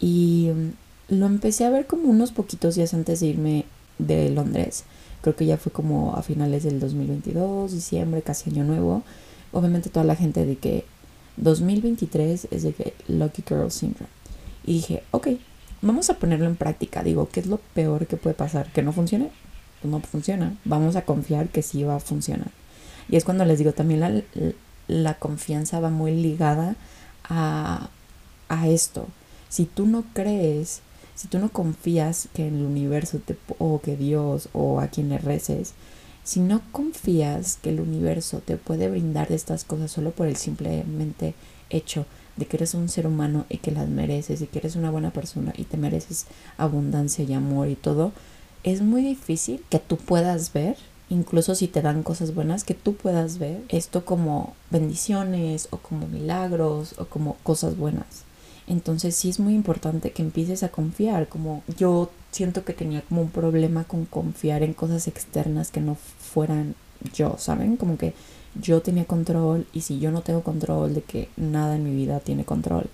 Y 0.00 0.50
lo 1.08 1.24
empecé 1.24 1.64
a 1.64 1.70
ver 1.70 1.86
como 1.86 2.10
unos 2.10 2.30
poquitos 2.30 2.74
días 2.74 2.92
antes 2.92 3.20
de 3.20 3.28
irme 3.28 3.64
de 3.98 4.30
Londres. 4.30 4.84
Creo 5.20 5.34
que 5.34 5.46
ya 5.46 5.56
fue 5.56 5.72
como 5.72 6.14
a 6.14 6.22
finales 6.22 6.62
del 6.62 6.80
2022, 6.80 7.72
diciembre, 7.72 8.22
casi 8.22 8.50
año 8.50 8.64
nuevo. 8.64 9.02
Obviamente 9.52 9.90
toda 9.90 10.04
la 10.04 10.16
gente 10.16 10.44
de 10.44 10.56
que 10.56 10.84
2023 11.36 12.48
es 12.50 12.62
de 12.62 12.72
que 12.72 12.94
Lucky 13.08 13.42
Girl 13.46 13.70
Syndrome. 13.70 14.10
Y 14.64 14.74
dije, 14.74 15.02
ok, 15.10 15.28
vamos 15.82 16.10
a 16.10 16.14
ponerlo 16.18 16.46
en 16.46 16.56
práctica. 16.56 17.02
Digo, 17.02 17.28
¿qué 17.30 17.40
es 17.40 17.46
lo 17.46 17.58
peor 17.74 18.06
que 18.06 18.16
puede 18.16 18.34
pasar? 18.34 18.70
¿Que 18.72 18.82
no 18.82 18.92
funcione? 18.92 19.30
Pues 19.80 19.90
no 19.90 20.00
funciona. 20.00 20.56
Vamos 20.64 20.96
a 20.96 21.02
confiar 21.02 21.48
que 21.48 21.62
sí 21.62 21.82
va 21.82 21.96
a 21.96 22.00
funcionar. 22.00 22.50
Y 23.08 23.16
es 23.16 23.24
cuando 23.24 23.44
les 23.44 23.58
digo, 23.58 23.72
también 23.72 24.00
la, 24.00 24.22
la 24.86 25.14
confianza 25.14 25.80
va 25.80 25.90
muy 25.90 26.12
ligada 26.12 26.76
a, 27.28 27.90
a 28.48 28.68
esto. 28.68 29.06
Si 29.48 29.64
tú 29.64 29.86
no 29.86 30.04
crees, 30.12 30.82
si 31.18 31.26
tú 31.26 31.40
no 31.40 31.48
confías 31.48 32.28
que 32.32 32.46
el 32.46 32.62
universo 32.62 33.18
te, 33.18 33.36
o 33.58 33.80
que 33.80 33.96
Dios 33.96 34.48
o 34.52 34.78
a 34.78 34.86
quien 34.86 35.08
le 35.08 35.18
reces, 35.18 35.74
si 36.22 36.38
no 36.38 36.62
confías 36.70 37.58
que 37.60 37.70
el 37.70 37.80
universo 37.80 38.38
te 38.38 38.56
puede 38.56 38.88
brindar 38.88 39.26
de 39.26 39.34
estas 39.34 39.64
cosas 39.64 39.90
solo 39.90 40.12
por 40.12 40.28
el 40.28 40.36
simplemente 40.36 41.34
hecho 41.70 42.06
de 42.36 42.46
que 42.46 42.58
eres 42.58 42.74
un 42.74 42.88
ser 42.88 43.08
humano 43.08 43.46
y 43.48 43.58
que 43.58 43.72
las 43.72 43.88
mereces 43.88 44.40
y 44.42 44.46
que 44.46 44.60
eres 44.60 44.76
una 44.76 44.92
buena 44.92 45.10
persona 45.10 45.52
y 45.56 45.64
te 45.64 45.76
mereces 45.76 46.26
abundancia 46.56 47.24
y 47.24 47.32
amor 47.32 47.66
y 47.68 47.74
todo, 47.74 48.12
es 48.62 48.80
muy 48.80 49.02
difícil 49.02 49.64
que 49.70 49.80
tú 49.80 49.96
puedas 49.96 50.52
ver, 50.52 50.76
incluso 51.10 51.56
si 51.56 51.66
te 51.66 51.82
dan 51.82 52.04
cosas 52.04 52.32
buenas, 52.32 52.62
que 52.62 52.74
tú 52.74 52.94
puedas 52.94 53.38
ver 53.38 53.64
esto 53.70 54.04
como 54.04 54.54
bendiciones 54.70 55.66
o 55.72 55.78
como 55.78 56.06
milagros 56.06 56.94
o 56.96 57.06
como 57.06 57.34
cosas 57.42 57.76
buenas. 57.76 58.27
Entonces 58.68 59.16
sí 59.16 59.30
es 59.30 59.40
muy 59.40 59.54
importante 59.54 60.10
que 60.10 60.20
empieces 60.20 60.62
a 60.62 60.68
confiar, 60.68 61.26
como 61.28 61.62
yo 61.78 62.10
siento 62.30 62.66
que 62.66 62.74
tenía 62.74 63.00
como 63.00 63.22
un 63.22 63.30
problema 63.30 63.84
con 63.84 64.04
confiar 64.04 64.62
en 64.62 64.74
cosas 64.74 65.08
externas 65.08 65.70
que 65.70 65.80
no 65.80 65.94
fueran 65.94 66.74
yo, 67.14 67.36
¿saben? 67.38 67.78
Como 67.78 67.96
que 67.96 68.12
yo 68.60 68.82
tenía 68.82 69.06
control 69.06 69.66
y 69.72 69.80
si 69.80 70.00
yo 70.00 70.10
no 70.10 70.20
tengo 70.20 70.42
control 70.42 70.92
de 70.92 71.00
que 71.00 71.30
nada 71.38 71.76
en 71.76 71.84
mi 71.84 71.94
vida 71.94 72.20
tiene 72.20 72.44
control. 72.44 72.90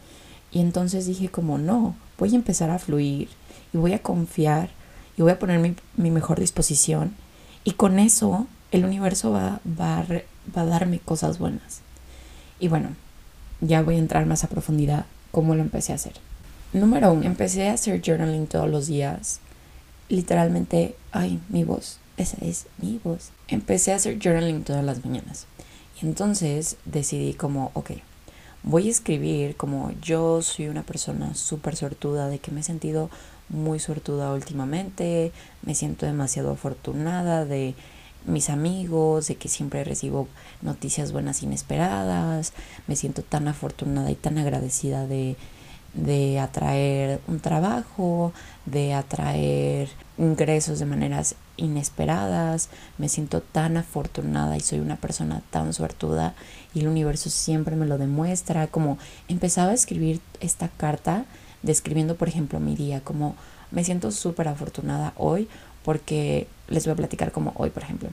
Y 0.53 0.61
entonces 0.61 1.07
dije 1.07 1.29
como 1.29 1.59
no, 1.59 1.97
voy 2.19 2.35
a 2.35 2.37
empezar 2.37 2.71
a 2.71 2.79
fluir 2.79 3.29
y 3.73 3.77
voy 3.77 3.95
a 3.95 4.03
confiar 4.03 4.71
y 5.17 5.23
voy 5.23 5.33
a 5.33 5.41
poner 5.41 5.59
mi, 5.59 5.75
mi 5.97 6.13
mejor 6.13 6.39
disposición 6.39 7.17
y 7.65 7.73
con 7.73 7.99
eso 7.99 8.47
el 8.71 8.85
universo 8.85 9.33
va, 9.33 9.61
va, 9.67 10.07
va 10.57 10.63
a 10.63 10.67
darme 10.67 11.01
cosas 11.01 11.41
buenas. 11.41 11.81
Y 12.61 12.69
bueno, 12.69 12.91
ya 13.61 13.83
voy 13.83 13.97
a 13.97 13.99
entrar 13.99 14.25
más 14.27 14.45
a 14.45 14.49
profundidad 14.49 15.07
cómo 15.35 15.55
lo 15.55 15.63
empecé 15.63 15.93
a 15.93 15.97
hacer. 15.97 16.15
Número 16.73 17.13
uno, 17.13 17.25
empecé 17.25 17.69
a 17.69 17.75
hacer 17.75 18.01
journaling 18.01 18.47
todos 18.47 18.71
los 18.71 18.87
días. 18.87 19.41
Literalmente, 20.09 20.95
ay, 21.13 21.41
mi 21.49 21.65
voz, 21.65 21.99
esa 22.17 22.37
es 22.41 22.67
mi 22.79 23.01
voz. 23.03 23.31
Empecé 23.49 23.93
a 23.93 23.97
hacer 23.97 24.19
journaling 24.23 24.63
todas 24.63 24.85
las 24.85 25.05
mañanas. 25.05 25.47
Y 26.01 26.07
entonces 26.07 26.77
decidí 26.85 27.35
como, 27.35 27.73
ok, 27.75 27.91
voy 28.63 28.89
a 28.89 28.91
escribir 28.93 29.57
como 29.57 29.93
yo 30.01 30.41
soy 30.41 30.69
una 30.69 30.85
persona 30.85 31.35
súper 31.35 31.75
sortuda, 31.77 32.29
de 32.29 32.39
que 32.39 32.53
me 32.53 32.61
he 32.61 32.65
sentido 32.65 33.11
muy 33.49 33.81
sortuda 33.81 34.33
últimamente, 34.33 35.33
me 35.63 35.75
siento 35.75 36.07
demasiado 36.07 36.53
afortunada 36.53 37.45
de 37.45 37.75
mis 38.25 38.51
amigos, 38.51 39.29
de 39.29 39.37
que 39.37 39.49
siempre 39.49 39.85
recibo 39.85 40.29
noticias 40.63 41.13
buenas 41.13 41.43
inesperadas, 41.43 42.53
me 42.87 42.97
siento 42.97 43.23
tan 43.23 43.49
afortunada 43.49 44.11
y 44.11 44.15
tan 44.15 44.39
agradecida 44.39 45.07
de, 45.07 45.37
de 45.95 46.39
atraer 46.39 47.21
un 47.29 47.41
trabajo, 47.41 48.33
de 48.67 48.95
atraer 48.95 49.89
ingresos 50.19 50.79
de 50.79 50.87
maneras 50.87 51.37
inesperadas, 51.57 52.69
me 52.99 53.09
siento 53.09 53.41
tan 53.41 53.77
afortunada 53.77 54.57
y 54.57 54.61
soy 54.61 54.81
una 54.81 54.97
persona 54.97 55.43
tan 55.51 55.73
suertuda 55.73 56.35
y 56.75 56.81
el 56.81 56.89
universo 56.89 57.31
siempre 57.31 57.77
me 57.77 57.87
lo 57.87 57.99
demuestra, 57.99 58.67
como 58.67 58.99
empezaba 59.29 59.71
a 59.71 59.75
escribir 59.75 60.21
esta 60.41 60.69
carta 60.69 61.27
describiendo 61.63 62.17
por 62.17 62.29
ejemplo 62.29 62.61
mi 62.61 62.77
día, 62.77 63.01
como 63.03 63.37
me 63.71 63.85
siento 63.85 64.11
súper 64.11 64.49
afortunada 64.49 65.15
hoy 65.17 65.49
porque 65.85 66.47
les 66.69 66.85
voy 66.85 66.93
a 66.93 66.97
platicar 66.97 67.31
como 67.33 67.53
hoy 67.57 67.71
por 67.71 67.83
ejemplo, 67.83 68.09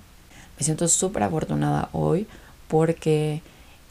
me 0.57 0.63
siento 0.63 0.87
súper 0.87 1.23
afortunada 1.23 1.89
hoy 1.93 2.27
porque 2.67 3.41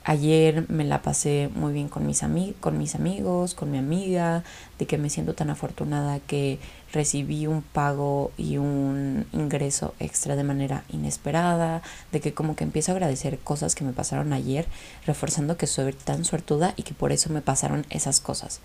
Ayer 0.03 0.65
me 0.71 0.85
la 0.85 1.03
pasé 1.03 1.51
muy 1.55 1.75
bien 1.75 1.89
con 1.89 2.07
mis, 2.07 2.23
con 2.59 2.79
mis 2.79 2.95
amigos, 2.95 3.53
con 3.53 3.71
mi 3.71 3.77
amiga, 3.77 4.45
de 4.79 4.87
que 4.87 4.97
me 4.97 5.11
siento 5.11 5.35
tan 5.35 5.51
afortunada 5.51 6.21
que 6.21 6.59
recibí 6.91 7.47
un 7.47 7.61
pago 7.61 8.33
y 8.39 8.57
un 8.57 9.27
ingreso 9.33 9.93
extra 10.01 10.37
de 10.37 10.43
manera 10.43 10.85
inesperada, 10.89 11.83
de 12.13 12.21
que 12.21 12.33
como 12.33 12.57
que 12.57 12.65
empiezo 12.65 12.93
a 12.93 12.95
agradecer 12.95 13.39
cosas 13.41 13.75
que 13.75 13.85
me 13.85 13.93
pasaron 13.93 14.33
ayer, 14.33 14.67
reforzando 15.05 15.59
que 15.59 15.67
soy 15.67 15.93
tan 15.93 16.25
suertuda 16.25 16.73
y 16.77 16.83
que 16.83 16.95
por 16.95 17.13
eso 17.13 17.29
me 17.31 17.43
pasaron 17.43 17.85
esas 17.91 18.21
cosas. 18.21 18.61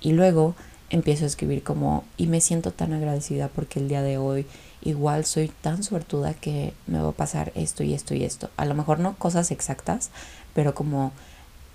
Y 0.00 0.12
luego 0.12 0.54
empiezo 0.92 1.24
a 1.24 1.26
escribir 1.26 1.64
como, 1.64 2.04
y 2.16 2.28
me 2.28 2.40
siento 2.40 2.70
tan 2.70 2.92
agradecida 2.92 3.48
porque 3.48 3.80
el 3.80 3.88
día 3.88 4.02
de 4.02 4.18
hoy 4.18 4.46
igual 4.82 5.24
soy 5.24 5.48
tan 5.48 5.82
suertuda 5.82 6.34
que 6.34 6.74
me 6.86 7.00
va 7.00 7.08
a 7.08 7.12
pasar 7.12 7.50
esto 7.56 7.82
y 7.82 7.94
esto 7.94 8.14
y 8.14 8.24
esto. 8.24 8.50
A 8.56 8.66
lo 8.66 8.74
mejor 8.74 9.00
no 9.00 9.16
cosas 9.16 9.50
exactas, 9.50 10.10
pero 10.54 10.74
como 10.74 11.12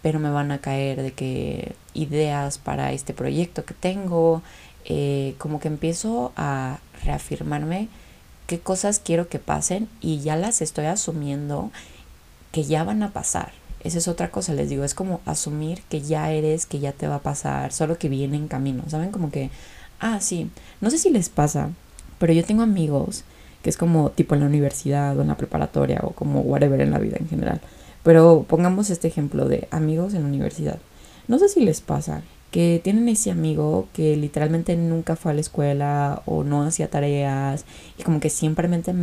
pero 0.03 0.19
me 0.19 0.29
van 0.29 0.51
a 0.51 0.59
caer 0.59 1.01
de 1.01 1.11
que 1.11 1.75
ideas 1.93 2.59
para 2.59 2.93
este 2.93 3.13
proyecto 3.13 3.65
que 3.65 3.73
tengo, 3.73 4.41
eh, 4.85 5.35
como 5.37 5.59
que 5.59 5.67
empiezo 5.67 6.31
a 6.37 6.79
reafirmarme 7.03 7.89
qué 8.45 8.59
cosas 8.59 8.99
quiero 9.03 9.27
que 9.27 9.39
pasen 9.39 9.89
y 9.99 10.19
ya 10.19 10.35
las 10.35 10.61
estoy 10.61 10.85
asumiendo 10.85 11.71
que 12.51 12.63
ya 12.63 12.83
van 12.83 13.03
a 13.03 13.11
pasar. 13.11 13.51
Esa 13.87 13.99
es 13.99 14.09
otra 14.09 14.31
cosa, 14.31 14.53
les 14.53 14.69
digo, 14.69 14.83
es 14.83 14.93
como 14.93 15.21
asumir 15.25 15.81
que 15.89 16.01
ya 16.01 16.29
eres, 16.29 16.65
que 16.65 16.79
ya 16.79 16.91
te 16.91 17.07
va 17.07 17.15
a 17.15 17.21
pasar, 17.21 17.71
solo 17.71 17.97
que 17.97 18.09
viene 18.09 18.35
en 18.35 18.49
camino, 18.49 18.83
¿saben? 18.89 19.11
Como 19.11 19.31
que, 19.31 19.49
ah, 20.01 20.19
sí, 20.19 20.51
no 20.81 20.89
sé 20.89 20.97
si 20.97 21.09
les 21.09 21.29
pasa, 21.29 21.69
pero 22.19 22.33
yo 22.33 22.43
tengo 22.43 22.63
amigos 22.63 23.23
que 23.63 23.69
es 23.69 23.77
como 23.77 24.09
tipo 24.09 24.35
en 24.35 24.41
la 24.41 24.47
universidad 24.47 25.17
o 25.17 25.21
en 25.21 25.29
la 25.29 25.37
preparatoria 25.37 26.01
o 26.03 26.11
como 26.11 26.41
whatever 26.41 26.81
en 26.81 26.91
la 26.91 26.99
vida 26.99 27.15
en 27.17 27.29
general, 27.29 27.61
pero 28.03 28.45
pongamos 28.45 28.89
este 28.89 29.07
ejemplo 29.07 29.47
de 29.47 29.69
amigos 29.71 30.13
en 30.13 30.23
la 30.23 30.27
universidad. 30.27 30.79
No 31.29 31.39
sé 31.39 31.47
si 31.47 31.61
les 31.63 31.79
pasa 31.79 32.23
que 32.51 32.81
tienen 32.83 33.07
ese 33.07 33.31
amigo 33.31 33.87
que 33.93 34.17
literalmente 34.17 34.75
nunca 34.75 35.15
fue 35.15 35.31
a 35.31 35.35
la 35.35 35.41
escuela 35.41 36.23
o 36.25 36.43
no 36.43 36.63
hacía 36.63 36.89
tareas 36.89 37.63
y 37.97 38.03
como 38.03 38.19
que 38.19 38.29
simplemente, 38.29 38.93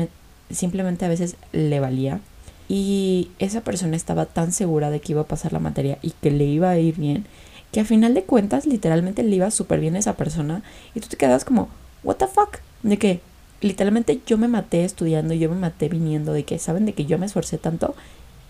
simplemente 0.50 1.06
a 1.06 1.08
veces 1.08 1.36
le 1.52 1.80
valía. 1.80 2.20
Y 2.68 3.30
esa 3.38 3.60
persona 3.60 3.96
estaba 3.96 4.26
tan 4.26 4.52
segura 4.52 4.90
de 4.90 5.00
que 5.00 5.12
iba 5.12 5.22
a 5.22 5.26
pasar 5.26 5.52
la 5.52 5.58
materia 5.58 5.98
y 6.02 6.10
que 6.12 6.30
le 6.30 6.44
iba 6.44 6.70
a 6.70 6.78
ir 6.78 6.96
bien, 6.96 7.26
que 7.72 7.80
a 7.80 7.84
final 7.84 8.14
de 8.14 8.24
cuentas 8.24 8.66
literalmente 8.66 9.22
le 9.22 9.36
iba 9.36 9.50
súper 9.50 9.80
bien 9.80 9.96
a 9.96 9.98
esa 9.98 10.16
persona 10.16 10.62
y 10.94 11.00
tú 11.00 11.08
te 11.08 11.16
quedas 11.16 11.44
como, 11.44 11.68
what 12.02 12.16
the 12.16 12.26
fuck, 12.26 12.58
de 12.82 12.98
que 12.98 13.20
literalmente 13.60 14.20
yo 14.26 14.38
me 14.38 14.48
maté 14.48 14.84
estudiando, 14.84 15.34
yo 15.34 15.50
me 15.50 15.56
maté 15.56 15.88
viniendo, 15.88 16.32
de 16.32 16.44
que 16.44 16.58
saben 16.58 16.86
de 16.86 16.92
que 16.92 17.04
yo 17.04 17.18
me 17.18 17.26
esforcé 17.26 17.58
tanto 17.58 17.94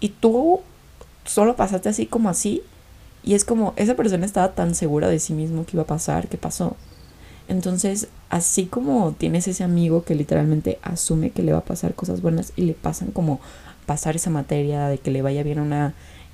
y 0.00 0.10
tú 0.10 0.60
solo 1.24 1.56
pasaste 1.56 1.88
así 1.88 2.06
como 2.06 2.28
así. 2.28 2.62
Y 3.22 3.34
es 3.34 3.44
como, 3.44 3.72
esa 3.76 3.94
persona 3.94 4.26
estaba 4.26 4.54
tan 4.54 4.74
segura 4.74 5.08
de 5.08 5.18
sí 5.18 5.32
mismo 5.32 5.64
que 5.64 5.76
iba 5.76 5.84
a 5.84 5.86
pasar, 5.86 6.28
que 6.28 6.36
pasó. 6.36 6.76
Entonces, 7.48 8.08
así 8.28 8.66
como 8.66 9.12
tienes 9.12 9.48
ese 9.48 9.64
amigo 9.64 10.04
que 10.04 10.14
literalmente 10.14 10.78
asume 10.82 11.30
que 11.30 11.42
le 11.42 11.52
va 11.52 11.58
a 11.58 11.64
pasar 11.64 11.94
cosas 11.94 12.20
buenas 12.20 12.52
y 12.56 12.62
le 12.62 12.74
pasan 12.74 13.12
como 13.12 13.40
pasar 13.86 14.16
esa 14.16 14.30
materia, 14.30 14.88
de 14.88 14.98
que 14.98 15.10
le 15.10 15.22
vaya 15.22 15.42
bien 15.42 15.58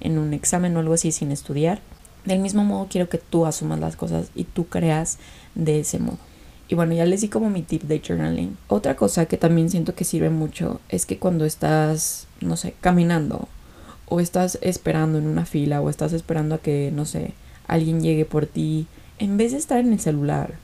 en 0.01 0.19
un 0.19 0.33
examen 0.35 0.77
o 0.77 0.81
algo 0.81 0.95
así 0.95 1.13
sin 1.13 1.31
estudiar, 1.31 1.81
del 2.25 2.41
mismo 2.41 2.65
modo 2.65 2.89
quiero 2.91 3.09
que 3.09 3.19
tú 3.19 3.47
asumas 3.47 3.81
las 3.81 3.97
cosas 3.97 4.31
y 4.35 4.45
tú 4.45 4.67
creas 4.67 5.19
de 5.55 5.81
ese 5.81 5.99
modo. 5.99 6.19
Y 6.69 6.77
bueno, 6.77 6.95
ya 6.95 7.05
les 7.05 7.23
di 7.23 7.29
como 7.29 7.51
mi 7.51 7.63
tip 7.63 7.83
de 7.83 8.01
journaling. 8.01 8.57
Otra 8.69 8.95
cosa 8.95 9.27
que 9.27 9.37
también 9.37 9.71
siento 9.71 9.95
que 9.95 10.05
sirve 10.05 10.31
mucho 10.31 10.81
es 10.89 11.05
que 11.05 11.19
cuando 11.19 11.45
estás, 11.45 12.29
no 12.41 12.57
sé, 12.57 12.75
caminando 12.81 13.49
o 14.07 14.21
estás 14.21 14.59
esperando 14.63 15.19
en 15.19 15.27
una 15.27 15.47
fila 15.47 15.81
o 15.81 15.91
estás 15.91 16.13
esperando 16.13 16.55
a 16.55 16.59
que, 16.59 16.93
no 16.95 17.07
sé, 17.07 17.33
alguien 17.67 18.01
llegue 18.03 18.25
por 18.25 18.47
ti, 18.47 18.87
en 19.19 19.37
vez 19.37 19.53
de 19.53 19.59
estar 19.59 19.79
en 19.79 19.93
el 19.93 20.01
celular, 20.01 20.55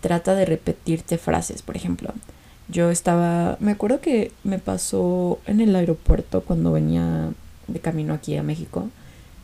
trata 0.00 0.34
de 0.34 0.46
repetirte 0.46 1.18
frases, 1.18 1.62
por 1.62 1.76
ejemplo. 1.76 2.12
Yo 2.70 2.90
estaba, 2.90 3.56
me 3.60 3.72
acuerdo 3.72 4.00
que 4.00 4.32
me 4.44 4.58
pasó 4.58 5.38
en 5.46 5.60
el 5.60 5.74
aeropuerto 5.74 6.42
cuando 6.42 6.72
venía 6.72 7.30
de 7.66 7.80
camino 7.80 8.14
aquí 8.14 8.36
a 8.36 8.42
México, 8.42 8.88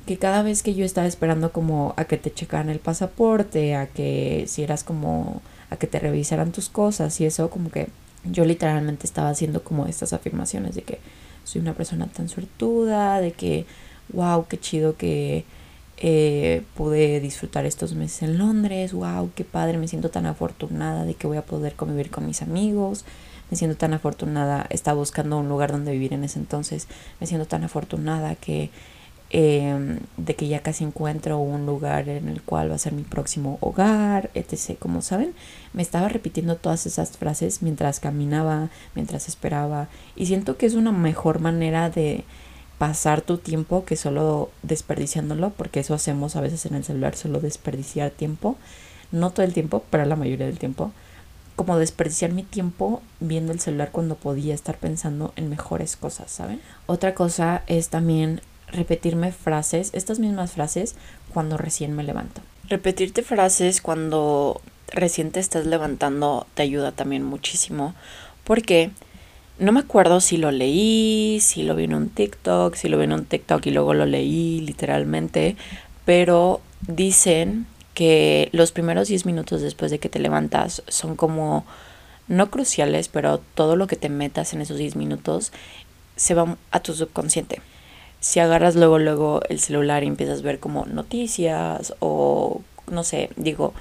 que 0.06 0.18
cada 0.18 0.42
vez 0.42 0.62
que 0.62 0.74
yo 0.74 0.84
estaba 0.84 1.06
esperando 1.06 1.50
como 1.50 1.94
a 1.96 2.04
que 2.04 2.16
te 2.16 2.32
checaran 2.32 2.70
el 2.70 2.78
pasaporte, 2.78 3.74
a 3.74 3.86
que 3.86 4.44
si 4.46 4.62
eras 4.62 4.84
como 4.84 5.42
a 5.70 5.76
que 5.76 5.86
te 5.86 5.98
revisaran 5.98 6.52
tus 6.52 6.68
cosas 6.68 7.20
y 7.20 7.24
eso 7.24 7.50
como 7.50 7.70
que 7.70 7.88
yo 8.24 8.44
literalmente 8.44 9.06
estaba 9.06 9.30
haciendo 9.30 9.62
como 9.64 9.86
estas 9.86 10.12
afirmaciones 10.12 10.74
de 10.74 10.82
que 10.82 11.00
soy 11.44 11.60
una 11.60 11.74
persona 11.74 12.06
tan 12.06 12.28
suertuda, 12.28 13.20
de 13.20 13.32
que 13.32 13.66
wow, 14.12 14.46
qué 14.48 14.58
chido 14.58 14.96
que 14.96 15.44
eh, 15.98 16.62
pude 16.74 17.20
disfrutar 17.20 17.66
estos 17.66 17.94
meses 17.94 18.22
en 18.22 18.38
Londres, 18.38 18.92
wow, 18.92 19.30
qué 19.34 19.44
padre, 19.44 19.78
me 19.78 19.88
siento 19.88 20.10
tan 20.10 20.26
afortunada 20.26 21.04
de 21.04 21.14
que 21.14 21.26
voy 21.26 21.38
a 21.38 21.46
poder 21.46 21.74
convivir 21.74 22.10
con 22.10 22.26
mis 22.26 22.42
amigos, 22.42 23.04
me 23.50 23.56
siento 23.56 23.76
tan 23.76 23.94
afortunada, 23.94 24.66
estaba 24.70 24.98
buscando 24.98 25.38
un 25.38 25.48
lugar 25.48 25.72
donde 25.72 25.92
vivir 25.92 26.12
en 26.12 26.24
ese 26.24 26.38
entonces, 26.38 26.88
me 27.20 27.26
siento 27.26 27.46
tan 27.46 27.64
afortunada 27.64 28.34
que 28.34 28.70
eh, 29.30 29.98
de 30.16 30.36
que 30.36 30.46
ya 30.46 30.60
casi 30.60 30.84
encuentro 30.84 31.38
un 31.38 31.66
lugar 31.66 32.08
en 32.08 32.28
el 32.28 32.42
cual 32.42 32.70
va 32.70 32.76
a 32.76 32.78
ser 32.78 32.92
mi 32.92 33.02
próximo 33.02 33.58
hogar, 33.60 34.30
etc. 34.34 34.78
Como 34.78 35.02
saben, 35.02 35.34
me 35.72 35.82
estaba 35.82 36.08
repitiendo 36.08 36.54
todas 36.56 36.86
esas 36.86 37.16
frases 37.16 37.60
mientras 37.60 37.98
caminaba, 37.98 38.70
mientras 38.94 39.26
esperaba, 39.26 39.88
y 40.14 40.26
siento 40.26 40.56
que 40.56 40.66
es 40.66 40.74
una 40.74 40.92
mejor 40.92 41.40
manera 41.40 41.90
de 41.90 42.24
pasar 42.78 43.22
tu 43.22 43.38
tiempo 43.38 43.84
que 43.84 43.96
solo 43.96 44.50
desperdiciándolo, 44.62 45.50
porque 45.50 45.80
eso 45.80 45.94
hacemos 45.94 46.36
a 46.36 46.40
veces 46.40 46.66
en 46.66 46.74
el 46.74 46.84
celular, 46.84 47.16
solo 47.16 47.40
desperdiciar 47.40 48.10
tiempo, 48.10 48.56
no 49.12 49.30
todo 49.30 49.44
el 49.44 49.54
tiempo, 49.54 49.84
pero 49.90 50.04
la 50.04 50.16
mayoría 50.16 50.46
del 50.46 50.58
tiempo, 50.58 50.92
como 51.54 51.78
desperdiciar 51.78 52.32
mi 52.32 52.42
tiempo 52.42 53.02
viendo 53.20 53.52
el 53.52 53.60
celular 53.60 53.90
cuando 53.92 54.16
podía 54.16 54.54
estar 54.54 54.76
pensando 54.76 55.32
en 55.36 55.48
mejores 55.48 55.96
cosas, 55.96 56.30
¿saben? 56.30 56.60
Otra 56.86 57.14
cosa 57.14 57.62
es 57.66 57.88
también 57.88 58.42
repetirme 58.68 59.32
frases, 59.32 59.90
estas 59.94 60.18
mismas 60.18 60.52
frases, 60.52 60.96
cuando 61.32 61.56
recién 61.56 61.94
me 61.94 62.04
levanto. 62.04 62.42
Repetirte 62.68 63.22
frases 63.22 63.80
cuando 63.80 64.60
recién 64.88 65.30
te 65.30 65.40
estás 65.40 65.66
levantando 65.66 66.46
te 66.54 66.62
ayuda 66.62 66.92
también 66.92 67.22
muchísimo 67.22 67.94
porque 68.44 68.90
no 69.58 69.72
me 69.72 69.80
acuerdo 69.80 70.20
si 70.20 70.36
lo 70.36 70.50
leí, 70.50 71.38
si 71.40 71.62
lo 71.62 71.74
vi 71.74 71.84
en 71.84 71.94
un 71.94 72.08
TikTok, 72.10 72.74
si 72.74 72.88
lo 72.88 72.98
vi 72.98 73.04
en 73.04 73.12
un 73.12 73.24
TikTok 73.24 73.64
y 73.66 73.70
luego 73.70 73.94
lo 73.94 74.06
leí 74.06 74.60
literalmente, 74.60 75.56
pero 76.04 76.60
dicen 76.86 77.66
que 77.94 78.50
los 78.52 78.72
primeros 78.72 79.08
10 79.08 79.24
minutos 79.24 79.62
después 79.62 79.90
de 79.90 79.98
que 79.98 80.10
te 80.10 80.18
levantas 80.18 80.82
son 80.88 81.16
como 81.16 81.64
no 82.28 82.50
cruciales, 82.50 83.08
pero 83.08 83.38
todo 83.54 83.76
lo 83.76 83.86
que 83.86 83.96
te 83.96 84.10
metas 84.10 84.52
en 84.52 84.60
esos 84.60 84.76
10 84.76 84.96
minutos 84.96 85.52
se 86.16 86.34
va 86.34 86.56
a 86.70 86.80
tu 86.80 86.92
subconsciente. 86.92 87.62
Si 88.20 88.40
agarras 88.40 88.76
luego, 88.76 88.98
luego 88.98 89.40
el 89.48 89.60
celular 89.60 90.04
y 90.04 90.08
empiezas 90.08 90.40
a 90.40 90.42
ver 90.42 90.58
como 90.58 90.84
noticias 90.86 91.94
o, 92.00 92.60
no 92.90 93.04
sé, 93.04 93.30
digo, 93.36 93.72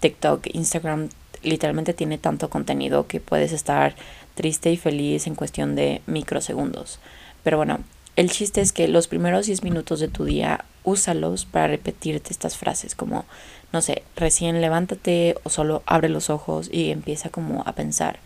TikTok, 0.00 0.48
Instagram, 0.52 1.08
literalmente 1.42 1.94
tiene 1.94 2.18
tanto 2.18 2.50
contenido 2.50 3.06
que 3.06 3.20
puedes 3.20 3.52
estar 3.52 3.94
triste 4.34 4.70
y 4.70 4.76
feliz 4.76 5.26
en 5.26 5.34
cuestión 5.34 5.74
de 5.74 6.02
microsegundos. 6.06 6.98
Pero 7.42 7.56
bueno, 7.56 7.80
el 8.16 8.30
chiste 8.30 8.60
es 8.60 8.72
que 8.72 8.88
los 8.88 9.08
primeros 9.08 9.46
10 9.46 9.62
minutos 9.62 10.00
de 10.00 10.08
tu 10.08 10.24
día 10.24 10.64
úsalos 10.84 11.44
para 11.44 11.68
repetirte 11.68 12.32
estas 12.32 12.56
frases 12.56 12.94
como, 12.94 13.24
no 13.72 13.80
sé, 13.80 14.02
recién 14.16 14.60
levántate 14.60 15.36
o 15.44 15.50
solo 15.50 15.82
abre 15.86 16.08
los 16.08 16.28
ojos 16.28 16.68
y 16.70 16.90
empieza 16.90 17.30
como 17.30 17.62
a 17.66 17.72
pensar 17.72 18.18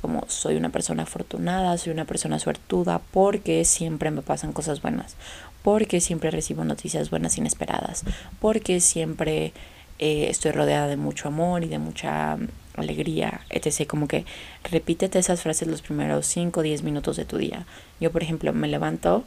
como 0.00 0.24
soy 0.28 0.56
una 0.56 0.70
persona 0.70 1.02
afortunada, 1.04 1.76
soy 1.76 1.92
una 1.92 2.04
persona 2.04 2.38
suertuda, 2.38 3.00
porque 3.10 3.64
siempre 3.64 4.10
me 4.10 4.22
pasan 4.22 4.52
cosas 4.52 4.80
buenas, 4.80 5.16
porque 5.62 6.00
siempre 6.00 6.30
recibo 6.30 6.64
noticias 6.64 7.10
buenas 7.10 7.36
inesperadas, 7.38 8.04
porque 8.40 8.80
siempre 8.80 9.52
eh, 9.98 10.28
estoy 10.30 10.52
rodeada 10.52 10.86
de 10.86 10.96
mucho 10.96 11.28
amor 11.28 11.64
y 11.64 11.68
de 11.68 11.78
mucha 11.78 12.38
alegría, 12.80 13.40
etc. 13.50 13.86
Como 13.86 14.08
que 14.08 14.24
repítete 14.64 15.18
esas 15.18 15.42
frases 15.42 15.68
los 15.68 15.82
primeros 15.82 16.26
5 16.26 16.60
o 16.60 16.62
10 16.62 16.82
minutos 16.82 17.16
de 17.16 17.24
tu 17.24 17.38
día. 17.38 17.66
Yo, 18.00 18.10
por 18.12 18.22
ejemplo, 18.22 18.52
me 18.52 18.68
levanto, 18.68 19.24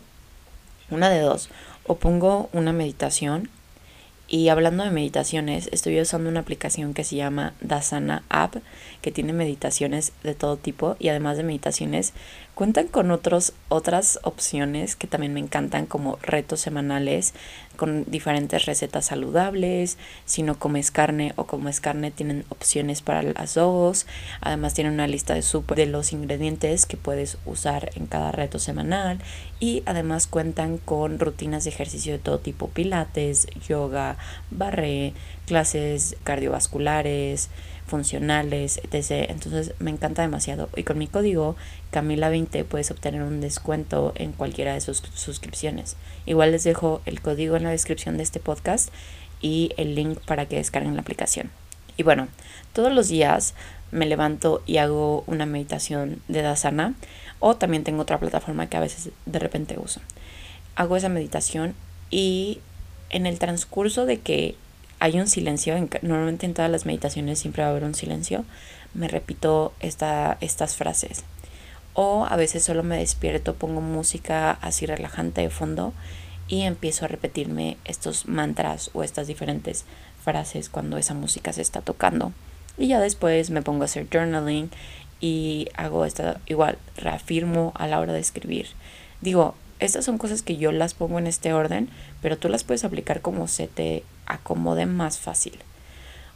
una 0.89 1.09
de 1.09 1.19
dos, 1.19 1.49
o 1.85 1.95
pongo 1.95 2.49
una 2.53 2.73
meditación 2.73 3.49
y 4.31 4.47
hablando 4.47 4.85
de 4.85 4.91
meditaciones, 4.91 5.67
estoy 5.73 5.99
usando 5.99 6.29
una 6.29 6.39
aplicación 6.39 6.93
que 6.93 7.03
se 7.03 7.17
llama 7.17 7.53
Dasana 7.59 8.23
App, 8.29 8.55
que 9.01 9.11
tiene 9.11 9.33
meditaciones 9.33 10.13
de 10.23 10.35
todo 10.35 10.55
tipo 10.55 10.95
y 10.99 11.09
además 11.09 11.35
de 11.35 11.43
meditaciones, 11.43 12.13
cuentan 12.61 12.89
con 12.89 13.09
otros, 13.09 13.53
otras 13.69 14.19
opciones 14.21 14.95
que 14.95 15.07
también 15.07 15.33
me 15.33 15.39
encantan, 15.39 15.87
como 15.87 16.19
retos 16.21 16.59
semanales 16.59 17.33
con 17.75 18.05
diferentes 18.05 18.67
recetas 18.67 19.05
saludables. 19.05 19.97
Si 20.25 20.43
no 20.43 20.59
comes 20.59 20.91
carne 20.91 21.33
o 21.37 21.47
comes 21.47 21.81
carne, 21.81 22.11
tienen 22.11 22.45
opciones 22.49 23.01
para 23.01 23.23
las 23.23 23.55
dos. 23.55 24.05
Además, 24.41 24.75
tienen 24.75 24.93
una 24.93 25.07
lista 25.07 25.33
de 25.33 25.41
super 25.41 25.75
de 25.75 25.87
los 25.87 26.13
ingredientes 26.13 26.85
que 26.85 26.97
puedes 26.97 27.39
usar 27.47 27.89
en 27.95 28.05
cada 28.05 28.31
reto 28.31 28.59
semanal. 28.59 29.17
Y 29.59 29.81
además 29.87 30.27
cuentan 30.27 30.77
con 30.77 31.17
rutinas 31.17 31.63
de 31.63 31.71
ejercicio 31.71 32.13
de 32.13 32.19
todo 32.19 32.37
tipo: 32.37 32.67
pilates, 32.67 33.47
yoga, 33.67 34.17
barre, 34.51 35.13
clases 35.47 36.15
cardiovasculares 36.23 37.49
funcionales, 37.91 38.79
etc. 38.89 39.29
Entonces 39.29 39.73
me 39.79 39.91
encanta 39.91 40.21
demasiado. 40.21 40.69
Y 40.75 40.83
con 40.83 40.97
mi 40.97 41.07
código 41.07 41.57
Camila20 41.91 42.63
puedes 42.63 42.89
obtener 42.89 43.21
un 43.21 43.41
descuento 43.41 44.13
en 44.15 44.31
cualquiera 44.31 44.73
de 44.73 44.81
sus 44.81 45.03
suscripciones. 45.13 45.97
Igual 46.25 46.53
les 46.53 46.63
dejo 46.63 47.01
el 47.05 47.21
código 47.21 47.57
en 47.57 47.63
la 47.63 47.69
descripción 47.71 48.15
de 48.15 48.23
este 48.23 48.39
podcast 48.39 48.89
y 49.41 49.71
el 49.75 49.93
link 49.93 50.19
para 50.25 50.45
que 50.45 50.55
descarguen 50.55 50.95
la 50.95 51.01
aplicación. 51.01 51.51
Y 51.97 52.03
bueno, 52.03 52.29
todos 52.71 52.93
los 52.93 53.09
días 53.09 53.53
me 53.91 54.05
levanto 54.05 54.63
y 54.65 54.77
hago 54.77 55.25
una 55.27 55.45
meditación 55.45 56.21
de 56.29 56.41
Dasana 56.41 56.93
o 57.39 57.57
también 57.57 57.83
tengo 57.83 58.03
otra 58.03 58.19
plataforma 58.19 58.69
que 58.69 58.77
a 58.77 58.79
veces 58.79 59.09
de 59.25 59.39
repente 59.39 59.77
uso. 59.77 59.99
Hago 60.75 60.95
esa 60.95 61.09
meditación 61.09 61.75
y 62.09 62.61
en 63.09 63.25
el 63.25 63.37
transcurso 63.37 64.05
de 64.05 64.19
que 64.19 64.55
hay 65.01 65.19
un 65.19 65.25
silencio, 65.25 65.73
normalmente 66.03 66.45
en 66.45 66.53
todas 66.53 66.69
las 66.69 66.85
meditaciones 66.85 67.39
siempre 67.39 67.63
va 67.63 67.69
a 67.69 67.71
haber 67.71 67.85
un 67.85 67.95
silencio, 67.95 68.45
me 68.93 69.07
repito 69.07 69.73
esta, 69.79 70.37
estas 70.41 70.75
frases. 70.75 71.23
O 71.95 72.27
a 72.29 72.35
veces 72.35 72.63
solo 72.63 72.83
me 72.83 72.99
despierto, 72.99 73.55
pongo 73.55 73.81
música 73.81 74.51
así 74.61 74.85
relajante 74.85 75.41
de 75.41 75.49
fondo 75.49 75.91
y 76.47 76.61
empiezo 76.61 77.05
a 77.05 77.07
repetirme 77.07 77.77
estos 77.83 78.27
mantras 78.27 78.91
o 78.93 79.01
estas 79.01 79.25
diferentes 79.25 79.85
frases 80.23 80.69
cuando 80.69 80.99
esa 80.99 81.15
música 81.15 81.51
se 81.51 81.63
está 81.63 81.81
tocando. 81.81 82.31
Y 82.77 82.87
ya 82.87 82.99
después 82.99 83.49
me 83.49 83.63
pongo 83.63 83.81
a 83.81 83.85
hacer 83.85 84.07
journaling 84.07 84.69
y 85.19 85.67
hago 85.77 86.05
esta 86.05 86.39
igual, 86.45 86.77
reafirmo 86.95 87.73
a 87.73 87.87
la 87.87 87.99
hora 87.99 88.13
de 88.13 88.19
escribir. 88.19 88.67
Digo, 89.19 89.55
estas 89.79 90.05
son 90.05 90.19
cosas 90.19 90.43
que 90.43 90.57
yo 90.57 90.71
las 90.71 90.93
pongo 90.93 91.17
en 91.17 91.25
este 91.25 91.53
orden, 91.53 91.89
pero 92.21 92.37
tú 92.37 92.49
las 92.49 92.63
puedes 92.63 92.83
aplicar 92.83 93.21
como 93.21 93.47
se 93.47 93.67
te 93.67 94.03
acomode 94.31 94.85
más 94.85 95.19
fácil. 95.19 95.59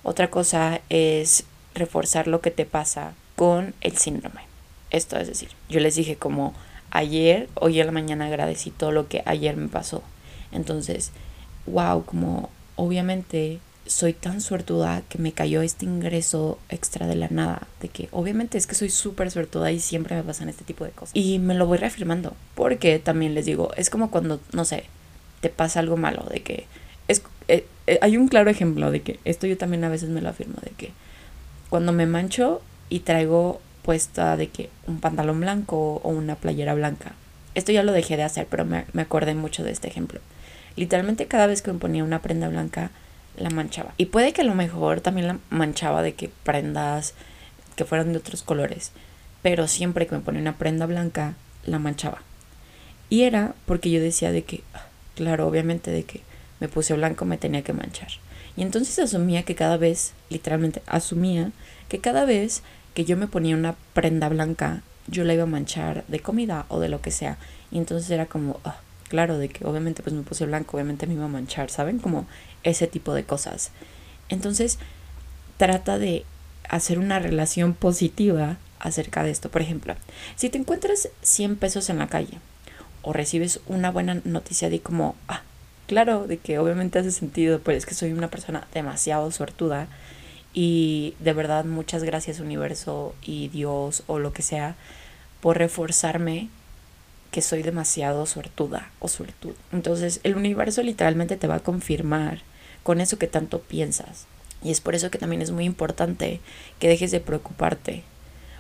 Otra 0.04 0.30
cosa 0.30 0.82
es 0.90 1.46
reforzar 1.74 2.28
lo 2.28 2.42
que 2.42 2.52
te 2.52 2.66
pasa 2.66 3.14
con 3.36 3.74
el 3.82 3.98
síndrome. 3.98 4.42
Esto 4.92 5.18
es 5.18 5.28
decir, 5.28 5.50
yo 5.70 5.80
les 5.80 5.96
dije 5.96 6.16
como 6.16 6.54
ayer, 6.92 7.50
hoy 7.56 7.80
en 7.80 7.88
la 7.88 7.92
mañana 7.92 8.28
agradecí 8.28 8.72
todo 8.72 8.92
lo 8.92 9.08
que 9.08 9.24
ayer 9.26 9.58
me 9.58 9.68
pasó. 9.68 10.04
Entonces, 10.52 11.12
wow, 11.66 12.06
como 12.06 12.50
obviamente 12.76 13.60
soy 13.88 14.14
tan 14.14 14.42
suertuda 14.42 15.04
que 15.10 15.18
me 15.18 15.32
cayó 15.32 15.62
este 15.62 15.86
ingreso 15.86 16.58
extra 16.70 17.08
de 17.08 17.16
la 17.16 17.28
nada, 17.30 17.68
de 17.82 17.90
que 17.90 18.10
obviamente 18.12 18.58
es 18.58 18.68
que 18.68 18.76
soy 18.76 18.90
súper 18.90 19.30
suertuda 19.32 19.72
y 19.72 19.80
siempre 19.80 20.16
me 20.16 20.24
pasan 20.24 20.50
este 20.50 20.64
tipo 20.64 20.86
de 20.86 20.92
cosas. 20.92 21.16
Y 21.16 21.40
me 21.40 21.54
lo 21.54 21.68
voy 21.68 21.78
reafirmando, 21.78 22.36
porque 22.56 23.00
también 23.00 23.36
les 23.36 23.46
digo, 23.46 23.72
es 23.76 23.90
como 23.90 24.10
cuando, 24.10 24.40
no 24.54 24.66
sé, 24.66 24.86
te 25.42 25.50
pasa 25.50 25.80
algo 25.80 25.98
malo, 25.98 26.24
de 26.24 26.42
que 26.42 26.66
es, 27.08 27.22
eh, 27.48 27.68
hay 28.02 28.18
un 28.18 28.28
claro 28.28 28.50
ejemplo 28.50 28.92
de 28.92 29.02
que 29.02 29.20
esto 29.26 29.48
yo 29.48 29.58
también 29.58 29.84
a 29.84 29.90
veces 29.90 30.10
me 30.10 30.22
lo 30.22 30.30
afirmo, 30.30 30.56
de 30.62 30.72
que 30.72 30.92
cuando 31.70 31.92
me 31.92 32.06
mancho 32.06 32.62
y 32.90 33.00
traigo 33.02 33.62
puesta 33.84 34.38
de 34.38 34.48
que 34.48 34.70
un 34.88 35.00
pantalón 35.00 35.40
blanco 35.40 36.02
o 36.04 36.10
una 36.10 36.36
playera 36.36 36.74
blanca, 36.74 37.14
esto 37.54 37.72
ya 37.72 37.84
lo 37.84 37.92
dejé 37.92 38.18
de 38.18 38.24
hacer, 38.24 38.48
pero 38.50 38.66
me, 38.66 38.86
me 38.94 39.04
acordé 39.04 39.36
mucho 39.36 39.64
de 39.64 39.72
este 39.72 39.88
ejemplo. 39.88 40.20
Literalmente 40.76 41.28
cada 41.28 41.48
vez 41.48 41.62
que 41.62 41.72
me 41.72 41.80
ponía 41.80 42.04
una 42.04 42.22
prenda 42.22 42.50
blanca, 42.50 42.92
la 43.38 43.50
manchaba. 43.50 43.94
Y 43.98 44.08
puede 44.08 44.34
que 44.34 44.42
a 44.42 44.46
lo 44.46 44.56
mejor 44.56 45.02
también 45.02 45.28
la 45.28 45.40
manchaba 45.50 46.02
de 46.02 46.14
que 46.14 46.30
prendas 46.44 47.14
que 47.76 47.86
fueran 47.86 48.12
de 48.14 48.20
otros 48.20 48.44
colores, 48.44 48.92
pero 49.42 49.68
siempre 49.68 50.08
que 50.08 50.16
me 50.16 50.22
ponía 50.22 50.42
una 50.42 50.58
prenda 50.58 50.86
blanca, 50.86 51.36
la 51.66 51.80
manchaba. 51.80 52.22
Y 53.10 53.24
era 53.24 53.54
porque 53.66 53.92
yo 53.92 54.02
decía 54.02 54.32
de 54.32 54.44
que, 54.44 54.64
ah, 54.74 54.88
claro, 55.16 55.48
obviamente 55.48 55.92
de 55.92 56.04
que 56.04 56.22
me 56.60 56.68
puse 56.68 56.94
blanco 56.94 57.26
me 57.26 57.38
tenía 57.38 57.64
que 57.64 57.74
manchar. 57.74 58.10
Y 58.58 58.62
entonces 58.62 58.98
asumía 59.00 59.44
que 59.44 59.56
cada 59.56 59.78
vez, 59.78 60.14
literalmente 60.30 60.82
asumía 60.86 61.52
que 61.90 62.00
cada 62.00 62.26
vez 62.26 62.64
que 62.94 63.06
yo 63.06 63.18
me 63.18 63.28
ponía 63.28 63.56
una 63.56 63.76
prenda 63.94 64.30
blanca, 64.30 64.82
yo 65.08 65.24
la 65.24 65.34
iba 65.34 65.44
a 65.44 65.48
manchar 65.48 66.06
de 66.08 66.20
comida 66.20 66.66
o 66.70 66.80
de 66.80 66.90
lo 66.90 67.02
que 67.02 67.12
sea. 67.12 67.38
Y 67.72 67.78
entonces 67.78 68.10
era 68.10 68.28
como, 68.28 68.60
ah, 68.64 68.78
claro, 69.10 69.38
de 69.38 69.50
que 69.50 69.66
obviamente 69.66 70.02
pues 70.02 70.16
me 70.16 70.24
puse 70.24 70.46
blanco, 70.46 70.78
obviamente 70.78 71.06
me 71.06 71.14
iba 71.14 71.26
a 71.26 71.30
manchar, 71.30 71.70
¿saben? 71.70 72.00
Como 72.00 72.26
ese 72.64 72.88
tipo 72.88 73.14
de 73.14 73.26
cosas. 73.26 73.72
Entonces, 74.30 74.80
trata 75.58 75.98
de 76.00 76.26
hacer 76.70 76.98
una 76.98 77.20
relación 77.20 77.74
positiva 77.74 78.58
acerca 78.80 79.24
de 79.24 79.32
esto. 79.32 79.50
Por 79.52 79.62
ejemplo, 79.62 79.96
si 80.36 80.50
te 80.50 80.58
encuentras 80.58 81.10
100 81.22 81.58
pesos 81.58 81.90
en 81.90 82.00
la 82.00 82.08
calle 82.08 82.40
o 83.02 83.14
recibes 83.14 83.60
una 83.68 83.92
buena 83.92 84.22
noticia 84.24 84.70
de 84.70 84.80
como, 84.80 85.16
ah, 85.28 85.44
claro, 85.88 86.28
de 86.28 86.38
que 86.38 86.60
obviamente 86.60 87.00
hace 87.00 87.12
sentido, 87.12 87.60
pero 87.64 87.78
es 87.78 87.86
que 87.86 87.94
soy 87.94 88.14
una 88.14 88.30
persona 88.30 88.68
demasiado 88.74 89.32
suertuda 89.32 89.88
y 90.54 91.16
de 91.20 91.34
verdad 91.34 91.66
muchas 91.66 92.04
gracias 92.04 92.40
universo 92.40 93.14
y 93.22 93.50
Dios 93.50 94.04
o 94.08 94.20
lo 94.20 94.32
que 94.34 94.42
sea 94.42 94.76
por 95.42 95.58
reforzarme 95.58 96.50
que 97.32 97.42
soy 97.42 97.62
demasiado 97.62 98.26
suertuda 98.26 98.90
o 99.00 99.10
suertudo. 99.10 99.56
Entonces 99.74 100.22
el 100.24 100.36
universo 100.36 100.82
literalmente 100.82 101.36
te 101.36 101.48
va 101.48 101.56
a 101.56 101.60
confirmar 101.60 102.42
con 102.84 103.02
eso 103.02 103.18
que 103.18 103.28
tanto 103.28 103.60
piensas. 103.60 104.26
Y 104.64 104.72
es 104.72 104.80
por 104.80 104.96
eso 104.96 105.12
que 105.12 105.18
también 105.18 105.42
es 105.42 105.52
muy 105.52 105.66
importante 105.66 106.40
que 106.80 106.88
dejes 106.88 107.12
de 107.12 107.20
preocuparte 107.20 108.04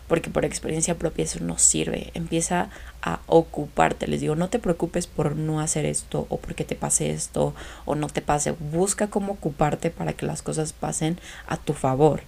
porque 0.07 0.29
por 0.29 0.45
experiencia 0.45 0.97
propia 0.97 1.25
eso 1.25 1.39
no 1.41 1.57
sirve. 1.57 2.11
Empieza 2.13 2.69
a 3.01 3.19
ocuparte. 3.25 4.07
Les 4.07 4.21
digo, 4.21 4.35
no 4.35 4.49
te 4.49 4.59
preocupes 4.59 5.07
por 5.07 5.35
no 5.35 5.59
hacer 5.59 5.85
esto 5.85 6.27
o 6.29 6.37
porque 6.37 6.63
te 6.63 6.75
pase 6.75 7.11
esto 7.11 7.53
o 7.85 7.95
no 7.95 8.07
te 8.07 8.21
pase. 8.21 8.51
Busca 8.51 9.07
cómo 9.07 9.33
ocuparte 9.33 9.89
para 9.89 10.13
que 10.13 10.25
las 10.25 10.41
cosas 10.41 10.73
pasen 10.73 11.17
a 11.47 11.57
tu 11.57 11.73
favor. 11.73 12.21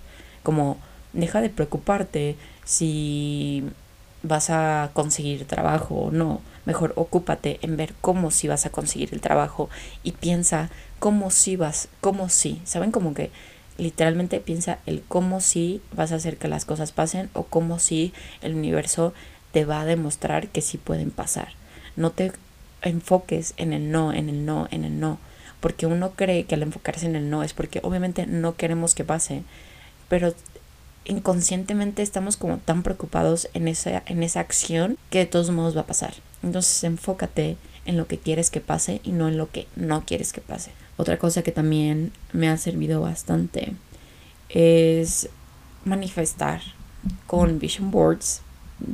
Como 0.44 0.78
deja 1.14 1.42
de 1.42 1.50
preocuparte 1.50 2.36
si 2.66 3.64
vas 4.24 4.50
a 4.50 4.90
conseguir 4.94 5.46
trabajo 5.46 5.96
o 5.96 6.12
no. 6.12 6.42
Mejor 6.66 6.94
ocúpate 6.96 7.60
en 7.62 7.78
ver 7.78 7.94
cómo 8.02 8.32
si 8.32 8.48
vas 8.48 8.66
a 8.66 8.72
conseguir 8.72 9.10
el 9.14 9.22
trabajo 9.22 9.70
y 10.04 10.12
piensa 10.14 10.70
cómo 11.00 11.32
si 11.32 11.56
vas, 11.56 11.90
cómo 12.02 12.28
si. 12.30 12.62
¿Saben? 12.66 12.92
Como 12.92 13.14
que 13.14 13.32
literalmente 13.78 14.40
piensa 14.40 14.80
el 14.86 15.04
cómo 15.08 15.42
si 15.42 15.82
vas 15.96 16.12
a 16.12 16.16
hacer 16.16 16.38
que 16.38 16.48
las 16.48 16.66
cosas 16.66 16.92
pasen 16.92 17.30
o 17.34 17.44
cómo 17.44 17.80
si 17.80 18.14
el 18.42 18.56
universo 18.56 19.14
te 19.52 19.66
va 19.66 19.82
a 19.82 19.86
demostrar 19.86 20.48
que 20.50 20.62
sí 20.62 20.78
pueden 20.78 21.12
pasar. 21.12 21.50
No 21.96 22.12
te 22.12 22.32
enfoques 22.82 23.54
en 23.58 23.74
el 23.74 23.92
no, 23.92 24.14
en 24.14 24.30
el 24.30 24.46
no, 24.46 24.68
en 24.72 24.84
el 24.84 25.00
no, 25.00 25.20
porque 25.60 25.86
uno 25.86 26.12
cree 26.12 26.46
que 26.46 26.56
al 26.56 26.64
enfocarse 26.64 27.06
en 27.06 27.16
el 27.16 27.30
no 27.30 27.44
es 27.44 27.54
porque 27.54 27.80
obviamente 27.84 28.28
no 28.28 28.56
queremos 28.56 28.96
que 28.96 29.04
pase, 29.04 29.44
pero 30.10 30.34
inconscientemente 31.06 32.02
estamos 32.02 32.38
como 32.38 32.58
tan 32.58 32.84
preocupados 32.84 33.50
en 33.54 33.68
esa, 33.68 34.04
en 34.06 34.24
esa 34.24 34.42
acción 34.42 34.98
que 35.10 35.20
de 35.20 35.26
todos 35.26 35.50
modos 35.50 35.76
va 35.76 35.82
a 35.82 35.88
pasar. 35.88 36.14
Entonces 36.44 36.84
enfócate 36.84 37.58
en 37.86 37.98
lo 37.98 38.08
que 38.08 38.18
quieres 38.18 38.50
que 38.50 38.62
pase 38.62 39.02
y 39.04 39.12
no 39.12 39.28
en 39.28 39.38
lo 39.38 39.50
que 39.50 39.68
no 39.76 40.06
quieres 40.06 40.34
que 40.34 40.42
pase. 40.42 40.72
Otra 40.98 41.18
cosa 41.18 41.44
que 41.44 41.52
también 41.52 42.12
me 42.34 42.50
ha 42.50 42.58
servido 42.58 43.02
bastante 43.02 43.74
es 44.50 45.30
manifestar 45.86 46.62
con 47.28 47.60
vision 47.60 47.92
boards. 47.92 48.42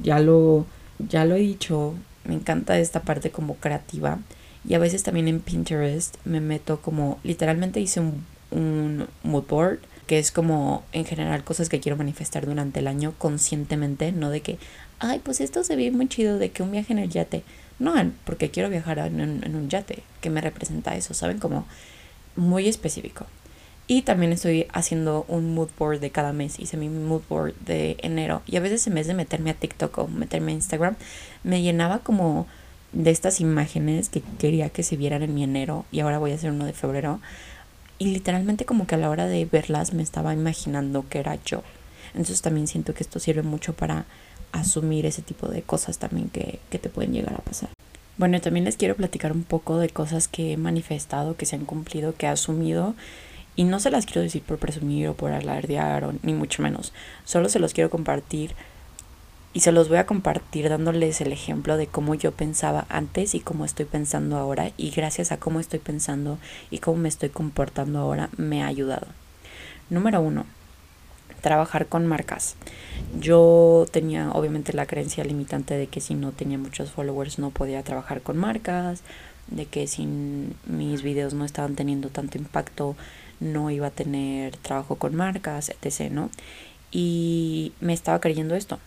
Ya 0.04 0.20
lo, 0.20 0.66
ya 1.00 1.26
lo 1.26 1.36
he 1.36 1.40
dicho, 1.40 1.96
me 2.26 2.36
encanta 2.36 2.78
esta 2.78 3.02
parte 3.02 3.32
como 3.32 3.56
creativa. 3.56 4.20
Y 4.68 4.76
a 4.76 4.80
veces 4.80 5.04
también 5.04 5.28
en 5.28 5.40
Pinterest 5.42 6.16
me 6.26 6.40
meto 6.40 6.82
como, 6.82 7.20
literalmente 7.24 7.82
hice 7.82 8.00
un, 8.00 8.26
un 8.52 9.08
mood 9.24 9.44
board, 9.48 9.80
que 10.08 10.20
es 10.20 10.32
como 10.32 10.84
en 10.92 11.06
general 11.06 11.44
cosas 11.44 11.70
que 11.70 11.80
quiero 11.80 11.98
manifestar 11.98 12.46
durante 12.46 12.80
el 12.80 12.88
año 12.88 13.14
conscientemente, 13.18 14.12
no 14.12 14.30
de 14.30 14.42
que, 14.42 14.58
ay, 15.00 15.20
pues 15.24 15.42
esto 15.42 15.64
se 15.64 15.76
ve 15.76 15.92
muy 15.92 16.08
chido, 16.08 16.38
de 16.38 16.52
que 16.52 16.64
un 16.64 16.72
viaje 16.72 16.94
en 16.94 17.00
el 17.00 17.10
yate. 17.10 17.44
No, 17.84 17.94
porque 18.24 18.50
quiero 18.50 18.70
viajar 18.70 18.98
en 19.00 19.20
un, 19.20 19.44
en 19.44 19.56
un 19.58 19.68
yate, 19.68 20.04
que 20.22 20.30
me 20.30 20.40
representa 20.40 20.96
eso, 20.96 21.14
¿saben? 21.14 21.38
Como 21.38 21.66
muy 22.38 22.70
específico. 22.70 23.26
Y 23.88 24.04
también 24.04 24.32
estoy 24.32 24.68
haciendo 24.72 25.26
un 25.28 25.54
mood 25.54 25.68
board 25.78 26.00
de 26.00 26.10
cada 26.10 26.32
mes. 26.32 26.60
Hice 26.60 26.78
mi 26.78 26.88
mood 26.88 27.24
board 27.28 27.54
de 27.66 27.98
enero. 28.00 28.42
Y 28.48 28.56
a 28.56 28.62
veces 28.62 28.88
en 28.88 28.94
vez 28.94 29.08
de 29.08 29.14
meterme 29.14 29.50
a 29.50 29.56
TikTok 29.56 29.98
o 29.98 30.08
meterme 30.08 30.54
a 30.54 30.56
Instagram, 30.56 30.96
me 31.44 31.62
llenaba 31.62 32.00
como 32.00 32.48
de 32.94 33.12
estas 33.12 33.42
imágenes 33.42 34.08
que 34.08 34.22
quería 34.40 34.70
que 34.70 34.84
se 34.84 34.96
vieran 34.96 35.22
en 35.22 35.36
mi 35.36 35.44
enero. 35.44 35.86
Y 35.92 36.00
ahora 36.00 36.20
voy 36.20 36.32
a 36.32 36.36
hacer 36.36 36.52
uno 36.52 36.66
de 36.66 36.72
febrero. 36.72 37.20
Y 38.00 38.14
literalmente 38.14 38.64
como 38.64 38.88
que 38.88 38.96
a 38.96 38.98
la 38.98 39.10
hora 39.10 39.28
de 39.28 39.44
verlas 39.44 39.94
me 39.94 40.04
estaba 40.04 40.34
imaginando 40.34 41.04
que 41.10 41.20
era 41.20 41.38
yo. 41.44 41.64
Entonces 42.14 42.42
también 42.42 42.68
siento 42.68 42.94
que 42.94 43.04
esto 43.04 43.20
sirve 43.20 43.42
mucho 43.42 43.74
para 43.74 44.06
asumir 44.54 45.06
ese 45.06 45.22
tipo 45.22 45.50
de 45.50 45.62
cosas 45.62 45.98
también 45.98 46.30
que, 46.30 46.60
que 46.70 46.80
te 46.80 46.90
pueden 46.90 47.12
llegar 47.12 47.34
a 47.34 47.40
pasar. 47.40 47.70
Bueno, 48.16 48.40
también 48.40 48.64
les 48.64 48.78
quiero 48.78 48.96
platicar 48.96 49.32
un 49.32 49.44
poco 49.44 49.80
de 49.80 49.90
cosas 49.90 50.28
que 50.28 50.54
he 50.54 50.58
manifestado, 50.58 51.36
que 51.36 51.48
se 51.48 51.56
han 51.56 51.66
cumplido, 51.66 52.16
que 52.16 52.28
he 52.28 52.30
asumido. 52.30 52.94
Y 53.56 53.66
no 53.66 53.80
se 53.80 53.92
las 53.92 54.06
quiero 54.06 54.22
decir 54.22 54.44
por 54.44 54.60
presumir 54.60 55.08
o 55.08 55.16
por 55.16 55.32
alardear, 55.32 56.08
ni 56.22 56.34
mucho 56.34 56.62
menos. 56.62 56.94
Solo 57.26 57.50
se 57.50 57.60
los 57.60 57.74
quiero 57.74 57.90
compartir. 57.90 58.56
Y 59.56 59.60
se 59.60 59.72
los 59.72 59.90
voy 59.90 59.98
a 59.98 60.06
compartir 60.06 60.70
dándoles 60.70 61.22
el 61.22 61.32
ejemplo 61.32 61.78
de 61.78 61.86
cómo 61.86 62.16
yo 62.16 62.32
pensaba 62.32 62.86
antes 62.90 63.36
y 63.36 63.40
cómo 63.40 63.66
estoy 63.66 63.86
pensando 63.86 64.38
ahora. 64.38 64.72
Y 64.78 64.92
gracias 64.92 65.32
a 65.32 65.38
cómo 65.38 65.60
estoy 65.60 65.80
pensando 65.80 66.38
y 66.72 66.80
cómo 66.80 66.98
me 66.98 67.10
estoy 67.10 67.30
comportando 67.30 68.00
ahora, 68.00 68.30
me 68.38 68.64
ha 68.64 68.68
ayudado. 68.68 69.08
Número 69.90 70.22
uno, 70.22 70.46
trabajar 71.44 71.88
con 71.88 72.08
marcas. 72.08 72.56
Yo 73.20 73.86
tenía 73.92 74.32
obviamente 74.32 74.72
la 74.72 74.86
creencia 74.88 75.26
limitante 75.26 75.76
de 75.76 75.88
que 75.88 76.00
si 76.00 76.16
no 76.16 76.32
tenía 76.32 76.58
muchos 76.58 76.90
followers 76.90 77.38
no 77.38 77.52
podía 77.52 77.84
trabajar 77.84 78.22
con 78.22 78.38
marcas, 78.38 79.02
de 79.48 79.66
que 79.66 79.86
si 79.86 80.08
mis 80.66 81.04
videos 81.04 81.34
no 81.34 81.44
estaban 81.44 81.76
teniendo 81.76 82.08
tanto 82.08 82.38
impacto 82.38 82.96
no 83.42 83.70
iba 83.70 83.88
a 83.88 83.92
tener 83.92 84.56
trabajo 84.56 84.96
con 84.96 85.16
marcas, 85.16 85.70
etc. 85.70 86.10
¿no? 86.10 86.30
Y 86.92 87.74
me 87.82 87.94
estaba 87.94 88.22
creyendo 88.22 88.56
esto. 88.56 88.80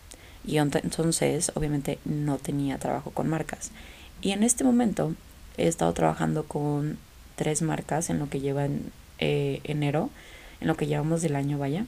Y 0.43 0.57
entonces 0.57 1.51
obviamente 1.53 1.99
no 2.05 2.37
tenía 2.37 2.79
trabajo 2.79 3.11
con 3.11 3.29
marcas. 3.29 3.71
Y 4.19 4.31
en 4.31 4.41
este 4.41 4.63
momento 4.63 5.13
he 5.57 5.67
estado 5.67 5.93
trabajando 5.93 6.43
con 6.45 6.97
tres 7.35 7.61
marcas 7.61 8.09
en 8.09 8.17
lo 8.17 8.29
que 8.29 8.39
lleva 8.39 8.65
en 8.65 8.91
eh, 9.19 9.61
enero, 9.63 10.09
en 10.59 10.67
lo 10.67 10.75
que 10.75 10.87
llevamos 10.87 11.21
del 11.21 11.35
año, 11.35 11.59
vaya. 11.59 11.85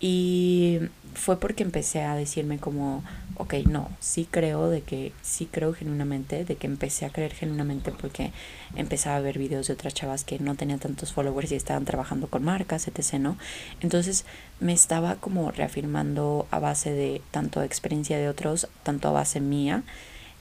Y 0.00 0.80
fue 1.14 1.38
porque 1.38 1.62
empecé 1.62 2.02
a 2.02 2.14
decirme 2.14 2.58
como, 2.58 3.04
ok, 3.36 3.54
no, 3.68 3.90
sí 4.00 4.26
creo 4.30 4.68
de 4.68 4.80
que, 4.80 5.12
sí 5.20 5.46
creo 5.50 5.74
genuinamente, 5.74 6.44
de 6.44 6.56
que 6.56 6.66
empecé 6.66 7.04
a 7.04 7.10
creer 7.10 7.34
genuinamente 7.34 7.92
porque 7.92 8.32
empezaba 8.76 9.16
a 9.16 9.20
ver 9.20 9.38
videos 9.38 9.66
de 9.66 9.74
otras 9.74 9.92
chavas 9.92 10.24
que 10.24 10.38
no 10.38 10.54
tenían 10.54 10.78
tantos 10.78 11.12
followers 11.12 11.52
y 11.52 11.56
estaban 11.56 11.84
trabajando 11.84 12.28
con 12.28 12.42
marcas, 12.42 12.88
etc., 12.88 13.14
¿no? 13.14 13.36
Entonces 13.82 14.24
me 14.58 14.72
estaba 14.72 15.16
como 15.16 15.50
reafirmando 15.50 16.46
a 16.50 16.58
base 16.58 16.92
de 16.92 17.20
tanto 17.30 17.62
experiencia 17.62 18.16
de 18.18 18.28
otros, 18.28 18.68
tanto 18.82 19.08
a 19.08 19.12
base 19.12 19.40
mía, 19.40 19.82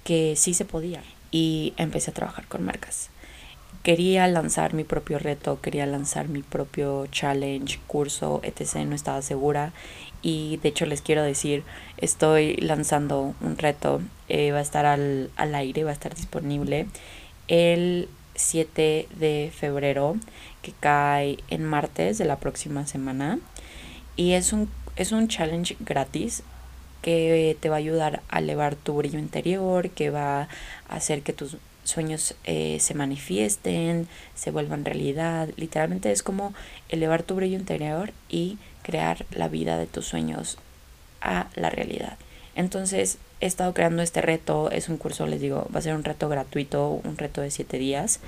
que 0.05 0.35
sí 0.37 0.53
se 0.53 0.65
podía. 0.65 1.03
Y 1.31 1.73
empecé 1.77 2.11
a 2.11 2.13
trabajar 2.13 2.47
con 2.47 2.63
marcas 2.63 3.09
quería 3.89 4.27
lanzar 4.27 4.75
mi 4.75 4.83
propio 4.83 5.17
reto, 5.17 5.61
quería 5.61 5.87
lanzar 5.87 6.27
mi 6.29 6.43
propio 6.43 7.07
challenge, 7.07 7.79
curso, 7.87 8.39
etc. 8.43 8.85
No 8.85 8.93
estaba 8.93 9.23
segura. 9.23 9.73
Y 10.21 10.57
de 10.57 10.69
hecho 10.69 10.85
les 10.85 11.01
quiero 11.01 11.23
decir, 11.23 11.63
estoy 11.97 12.55
lanzando 12.57 13.33
un 13.41 13.57
reto, 13.57 13.99
eh, 14.27 14.51
va 14.51 14.59
a 14.59 14.61
estar 14.61 14.85
al, 14.85 15.31
al 15.37 15.55
aire, 15.55 15.85
va 15.85 15.89
a 15.89 15.93
estar 15.93 16.13
disponible 16.13 16.85
el 17.47 18.09
7 18.35 19.07
de 19.17 19.51
febrero 19.55 20.17
que 20.61 20.71
cae 20.79 21.39
en 21.49 21.65
martes 21.65 22.19
de 22.19 22.25
la 22.25 22.35
próxima 22.35 22.85
semana. 22.85 23.39
Y 24.15 24.33
es 24.33 24.53
un, 24.53 24.69
es 24.97 25.11
un 25.11 25.27
challenge 25.29 25.77
gratis 25.79 26.43
que 27.01 27.57
te 27.59 27.69
va 27.69 27.77
a 27.77 27.79
ayudar 27.79 28.21
a 28.29 28.37
elevar 28.37 28.75
tu 28.75 28.93
brillo 28.93 29.17
interior, 29.17 29.89
que 29.89 30.11
va 30.11 30.41
a 30.41 30.47
hacer 30.89 31.23
que 31.23 31.33
tus 31.33 31.57
sueños 31.89 32.35
eh, 32.45 32.77
se 32.79 32.93
manifiesten, 32.93 34.07
se 34.35 34.51
vuelvan 34.51 34.85
realidad. 34.85 35.49
Literalmente 35.57 36.11
es 36.11 36.23
como 36.23 36.53
elevar 36.89 37.23
tu 37.23 37.35
brillo 37.35 37.57
interior 37.57 38.11
y 38.29 38.57
crear 38.83 39.25
la 39.31 39.47
vida 39.47 39.77
de 39.77 39.87
tus 39.87 40.05
sueños 40.05 40.57
a 41.21 41.47
la 41.55 41.69
realidad. 41.69 42.17
Entonces 42.55 43.17
he 43.41 43.45
estado 43.45 43.73
creando 43.73 44.01
este 44.01 44.21
reto, 44.21 44.71
es 44.71 44.89
un 44.89 44.97
curso, 44.97 45.27
les 45.27 45.41
digo, 45.41 45.67
va 45.73 45.79
a 45.79 45.83
ser 45.83 45.95
un 45.95 46.03
reto 46.03 46.29
gratuito, 46.29 47.01
un 47.03 47.17
reto 47.17 47.41
de 47.41 47.51
siete 47.51 47.77
días. 47.77 48.19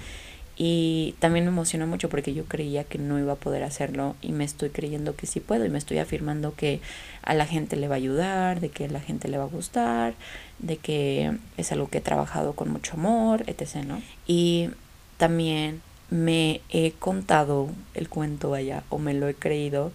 Y 0.64 1.16
también 1.18 1.46
me 1.46 1.50
emociona 1.50 1.88
mucho 1.88 2.08
porque 2.08 2.36
yo 2.36 2.46
creía 2.46 2.84
que 2.84 3.00
no 3.00 3.18
iba 3.18 3.34
a 3.34 3.36
poder 3.36 3.64
hacerlo 3.64 4.16
y 4.22 4.32
me 4.32 4.44
estoy 4.44 4.70
creyendo 4.70 5.16
que 5.16 5.26
sí 5.26 5.40
puedo 5.40 5.66
y 5.66 5.72
me 5.72 5.80
estoy 5.80 5.98
afirmando 5.98 6.54
que 6.54 6.82
a 7.24 7.34
la 7.34 7.48
gente 7.48 7.78
le 7.78 7.88
va 7.88 7.96
a 7.96 7.98
ayudar, 7.98 8.60
de 8.60 8.70
que 8.70 8.86
a 8.86 8.88
la 8.88 9.00
gente 9.00 9.28
le 9.28 9.40
va 9.40 9.46
a 9.46 9.48
gustar, 9.48 10.14
de 10.60 10.78
que 10.78 11.36
es 11.58 11.72
algo 11.72 11.88
que 11.88 11.98
he 11.98 12.02
trabajado 12.02 12.54
con 12.54 12.70
mucho 12.70 12.94
amor, 12.94 13.44
etc. 13.48 13.78
¿no? 13.88 14.04
Y 14.28 14.70
también 15.18 15.82
me 16.12 16.62
he 16.70 16.92
contado 16.92 17.70
el 17.96 18.08
cuento 18.08 18.54
allá 18.54 18.84
o 18.90 19.00
me 19.00 19.16
lo 19.16 19.28
he 19.28 19.34
creído 19.34 19.92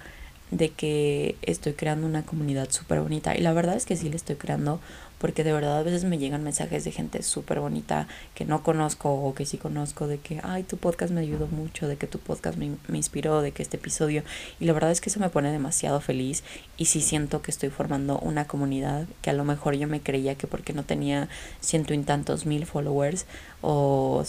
de 0.51 0.71
que 0.71 1.37
estoy 1.43 1.75
creando 1.75 2.09
una 2.09 2.25
comunidad 2.25 2.73
súper 2.73 3.01
bonita. 3.03 3.37
Y 3.37 3.41
la 3.41 3.53
verdad 3.53 3.77
es 3.77 3.87
que 3.87 3.95
sí 3.95 4.09
la 4.09 4.17
estoy 4.17 4.35
creando 4.35 4.81
porque 5.19 5.45
de 5.45 5.53
verdad 5.53 5.79
a 5.79 5.83
veces 5.83 6.05
me 6.05 6.19
llegan 6.19 6.45
mensajes 6.45 6.85
de 6.85 6.93
gente 6.93 7.23
súper 7.23 7.61
bonita 7.61 8.07
que 8.35 8.45
no 8.45 8.63
conozco 8.63 9.13
o 9.13 9.35
que 9.35 9.47
sí 9.47 9.57
conozco 9.57 10.07
de 10.07 10.19
que, 10.19 10.41
ay, 10.43 10.63
tu 10.63 10.77
podcast 10.77 11.13
me 11.13 11.21
ayudó 11.21 11.47
mucho, 11.47 11.89
de 11.89 11.97
que 11.97 12.07
tu 12.07 12.19
podcast 12.19 12.59
me, 12.59 12.77
me 12.89 12.99
inspiró, 12.99 13.41
de 13.41 13.53
que 13.53 13.63
este 13.63 13.77
episodio. 13.77 14.23
Y 14.61 14.67
la 14.67 14.73
verdad 14.73 14.91
es 14.91 15.01
que 15.01 15.09
eso 15.11 15.21
me 15.21 15.31
pone 15.31 15.51
demasiado 15.51 16.01
feliz 16.01 16.45
y 16.77 16.87
sí 16.87 17.01
siento 17.01 17.43
que 17.43 17.51
estoy 17.51 17.71
formando 17.71 18.19
una 18.19 18.47
comunidad 18.47 19.07
que 19.23 19.31
a 19.31 19.35
lo 19.35 19.45
mejor 19.45 19.75
yo 19.77 19.89
me 19.89 20.01
creía 20.01 20.35
que 20.35 20.47
porque 20.47 20.73
no 20.73 20.85
tenía 20.85 21.29
ciento 21.61 21.95
y 21.95 21.99
tantos 21.99 22.47
mil 22.47 22.67
followers 22.67 23.27
o 23.63 24.25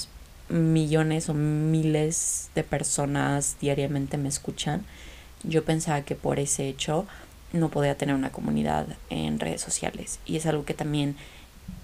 millones 0.49 1.27
o 1.29 1.33
miles 1.33 2.49
de 2.55 2.63
personas 2.63 3.57
diariamente 3.59 4.17
me 4.17 4.29
escuchan 4.29 4.85
yo 5.43 5.63
pensaba 5.63 6.01
que 6.01 6.15
por 6.15 6.39
ese 6.39 6.67
hecho 6.67 7.05
no 7.53 7.69
podía 7.69 7.97
tener 7.97 8.15
una 8.15 8.31
comunidad 8.31 8.87
en 9.09 9.39
redes 9.39 9.61
sociales. 9.61 10.19
Y 10.25 10.37
es 10.37 10.45
algo 10.45 10.65
que 10.65 10.73
también 10.73 11.15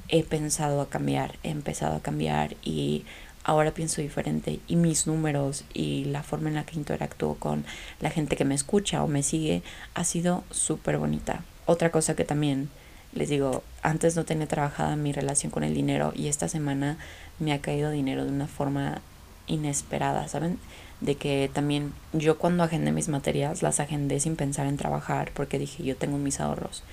he 0.09 0.23
pensado 0.23 0.81
a 0.81 0.89
cambiar, 0.89 1.35
he 1.43 1.49
empezado 1.49 1.95
a 1.95 2.01
cambiar 2.01 2.55
y 2.63 3.05
ahora 3.43 3.71
pienso 3.71 4.01
diferente 4.01 4.59
y 4.67 4.75
mis 4.75 5.07
números 5.07 5.65
y 5.73 6.05
la 6.05 6.23
forma 6.23 6.49
en 6.49 6.55
la 6.55 6.65
que 6.65 6.77
interactúo 6.77 7.35
con 7.35 7.65
la 7.99 8.09
gente 8.09 8.35
que 8.35 8.45
me 8.45 8.55
escucha 8.55 9.03
o 9.03 9.07
me 9.07 9.23
sigue 9.23 9.63
ha 9.93 10.03
sido 10.03 10.43
súper 10.51 10.97
bonita. 10.97 11.43
Otra 11.65 11.91
cosa 11.91 12.15
que 12.15 12.25
también 12.25 12.69
les 13.13 13.29
digo, 13.29 13.63
antes 13.81 14.15
no 14.15 14.25
tenía 14.25 14.47
trabajada 14.47 14.95
mi 14.95 15.11
relación 15.11 15.51
con 15.51 15.63
el 15.63 15.73
dinero 15.73 16.13
y 16.15 16.27
esta 16.27 16.47
semana 16.47 16.97
me 17.39 17.53
ha 17.53 17.61
caído 17.61 17.91
dinero 17.91 18.25
de 18.25 18.31
una 18.31 18.47
forma 18.47 19.01
inesperada, 19.47 20.27
¿saben? 20.27 20.57
De 21.03 21.15
que 21.15 21.49
también 21.53 21.93
yo 22.13 22.37
cuando 22.37 22.63
agendé 22.63 22.91
mis 22.91 23.09
materias 23.09 23.61
las 23.61 23.79
agendé 23.79 24.19
sin 24.19 24.35
pensar 24.35 24.67
en 24.67 24.77
trabajar 24.77 25.31
porque 25.33 25.59
dije 25.59 25.83
yo 25.83 25.95
tengo 25.95 26.17
mis 26.17 26.39
ahorros. 26.39 26.83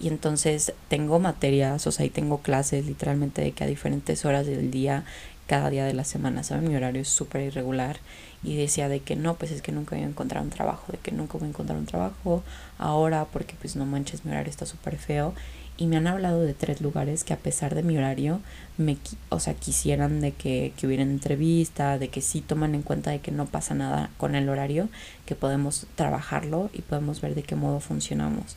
Y 0.00 0.08
entonces 0.08 0.72
tengo 0.88 1.18
materias, 1.20 1.86
o 1.86 1.92
sea, 1.92 2.04
y 2.04 2.10
tengo 2.10 2.38
clases 2.38 2.84
literalmente 2.84 3.42
de 3.42 3.52
que 3.52 3.64
a 3.64 3.68
diferentes 3.68 4.24
horas 4.24 4.44
del 4.44 4.70
día, 4.70 5.04
cada 5.46 5.70
día 5.70 5.84
de 5.84 5.94
la 5.94 6.04
semana, 6.04 6.42
¿saben? 6.42 6.68
Mi 6.68 6.74
horario 6.74 7.02
es 7.02 7.08
súper 7.08 7.42
irregular. 7.42 7.98
Y 8.42 8.56
decía 8.56 8.88
de 8.88 9.00
que 9.00 9.14
no, 9.14 9.36
pues 9.36 9.52
es 9.52 9.62
que 9.62 9.70
nunca 9.70 9.94
voy 9.94 10.04
a 10.04 10.08
encontrar 10.08 10.42
un 10.42 10.50
trabajo, 10.50 10.90
de 10.90 10.98
que 10.98 11.12
nunca 11.12 11.38
voy 11.38 11.46
a 11.46 11.50
encontrar 11.50 11.78
un 11.78 11.86
trabajo 11.86 12.42
ahora 12.76 13.24
porque 13.26 13.54
pues 13.60 13.76
no 13.76 13.86
manches, 13.86 14.24
mi 14.24 14.32
horario 14.32 14.50
está 14.50 14.66
súper 14.66 14.98
feo 14.98 15.32
y 15.76 15.86
me 15.86 15.96
han 15.96 16.06
hablado 16.06 16.42
de 16.42 16.54
tres 16.54 16.80
lugares 16.80 17.24
que 17.24 17.32
a 17.32 17.38
pesar 17.38 17.74
de 17.74 17.82
mi 17.82 17.96
horario 17.98 18.40
me 18.78 18.96
o 19.28 19.40
sea 19.40 19.54
quisieran 19.54 20.20
de 20.20 20.32
que, 20.32 20.72
que 20.76 20.86
hubiera 20.86 21.02
entrevista 21.02 21.98
de 21.98 22.08
que 22.08 22.20
sí 22.20 22.40
toman 22.40 22.74
en 22.74 22.82
cuenta 22.82 23.10
de 23.10 23.20
que 23.20 23.32
no 23.32 23.46
pasa 23.46 23.74
nada 23.74 24.10
con 24.16 24.34
el 24.34 24.48
horario 24.48 24.88
que 25.26 25.34
podemos 25.34 25.86
trabajarlo 25.96 26.70
y 26.72 26.82
podemos 26.82 27.20
ver 27.20 27.34
de 27.34 27.42
qué 27.42 27.56
modo 27.56 27.80
funcionamos. 27.80 28.56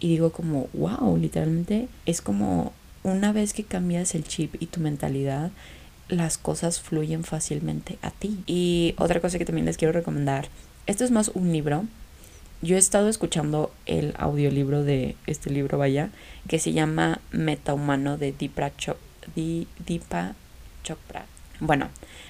Y 0.00 0.08
digo 0.08 0.32
como 0.32 0.68
wow 0.72 1.16
literalmente 1.16 1.88
es 2.04 2.20
como 2.20 2.72
una 3.02 3.32
vez 3.32 3.52
que 3.52 3.64
cambias 3.64 4.14
el 4.14 4.24
chip 4.24 4.56
y 4.60 4.66
tu 4.66 4.80
mentalidad 4.80 5.50
las 6.08 6.38
cosas 6.38 6.80
fluyen 6.80 7.24
fácilmente 7.24 7.98
a 8.02 8.10
ti 8.10 8.42
y 8.46 8.94
otra 8.98 9.20
cosa 9.20 9.38
que 9.38 9.44
también 9.44 9.66
les 9.66 9.76
quiero 9.76 9.92
recomendar 9.92 10.48
esto 10.86 11.04
es 11.04 11.10
más 11.10 11.30
un 11.34 11.52
libro 11.52 11.84
yo 12.62 12.76
he 12.76 12.78
estado 12.78 13.08
escuchando 13.08 13.70
el 13.86 14.14
audiolibro 14.18 14.82
de 14.82 15.16
este 15.26 15.50
libro, 15.50 15.78
vaya, 15.78 16.10
que 16.48 16.58
se 16.58 16.72
llama 16.72 17.20
Metahumano 17.30 18.16
de 18.16 18.32
Deepa, 18.32 18.72
Chopra. 20.82 21.26
Bueno, 21.60 21.88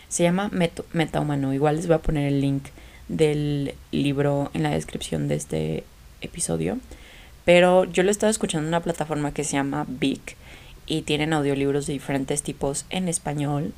se 0.08 0.24
llama 0.24 0.50
Metahumano. 0.92 1.52
Igual 1.52 1.76
les 1.76 1.86
voy 1.86 1.96
a 1.96 2.02
poner 2.02 2.32
el 2.32 2.40
link 2.40 2.64
del 3.08 3.74
libro 3.92 4.50
en 4.54 4.62
la 4.62 4.70
descripción 4.70 5.28
de 5.28 5.36
este 5.36 5.84
episodio. 6.20 6.78
Pero 7.44 7.84
yo 7.84 8.02
lo 8.02 8.08
he 8.08 8.12
estado 8.12 8.30
escuchando 8.30 8.64
en 8.64 8.68
una 8.68 8.82
plataforma 8.82 9.32
que 9.32 9.44
se 9.44 9.52
llama 9.52 9.86
Big 9.88 10.20
y 10.86 11.02
tienen 11.02 11.32
audiolibros 11.32 11.86
de 11.86 11.92
diferentes 11.92 12.42
tipos 12.42 12.86
en 12.90 13.08
español. 13.08 13.72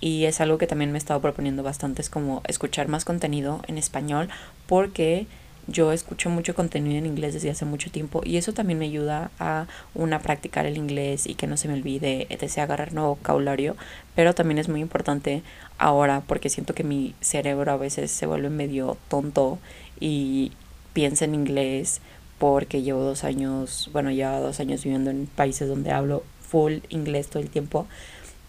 Y 0.00 0.26
es 0.26 0.40
algo 0.40 0.58
que 0.58 0.66
también 0.66 0.92
me 0.92 0.98
he 0.98 1.00
estado 1.00 1.20
proponiendo 1.20 1.62
bastante, 1.62 2.02
es 2.02 2.10
como 2.10 2.42
escuchar 2.46 2.86
más 2.88 3.04
contenido 3.04 3.62
en 3.66 3.78
español 3.78 4.28
porque 4.66 5.26
yo 5.68 5.92
escucho 5.92 6.30
mucho 6.30 6.54
contenido 6.54 6.98
en 6.98 7.06
inglés 7.06 7.34
desde 7.34 7.50
hace 7.50 7.66
mucho 7.66 7.90
tiempo 7.90 8.22
y 8.24 8.38
eso 8.38 8.52
también 8.52 8.78
me 8.78 8.86
ayuda 8.86 9.30
a 9.38 9.66
una 9.94 10.18
practicar 10.18 10.66
el 10.66 10.78
inglés 10.78 11.26
y 11.26 11.34
que 11.34 11.46
no 11.46 11.56
se 11.56 11.68
me 11.68 11.74
olvide, 11.74 12.26
desea 12.40 12.64
agarrar 12.64 12.94
nuevo 12.94 13.10
vocabulario, 13.16 13.76
pero 14.16 14.34
también 14.34 14.58
es 14.58 14.68
muy 14.68 14.80
importante 14.80 15.42
ahora 15.76 16.22
porque 16.26 16.48
siento 16.48 16.74
que 16.74 16.84
mi 16.84 17.14
cerebro 17.20 17.70
a 17.70 17.76
veces 17.76 18.10
se 18.10 18.26
vuelve 18.26 18.48
medio 18.48 18.96
tonto 19.08 19.58
y 20.00 20.52
piensa 20.94 21.26
en 21.26 21.34
inglés 21.34 22.00
porque 22.38 22.82
llevo 22.82 23.02
dos 23.02 23.24
años, 23.24 23.90
bueno, 23.92 24.10
ya 24.10 24.40
dos 24.40 24.60
años 24.60 24.84
viviendo 24.84 25.10
en 25.10 25.26
países 25.26 25.68
donde 25.68 25.92
hablo 25.92 26.24
full 26.40 26.78
inglés 26.88 27.28
todo 27.28 27.42
el 27.42 27.50
tiempo 27.50 27.86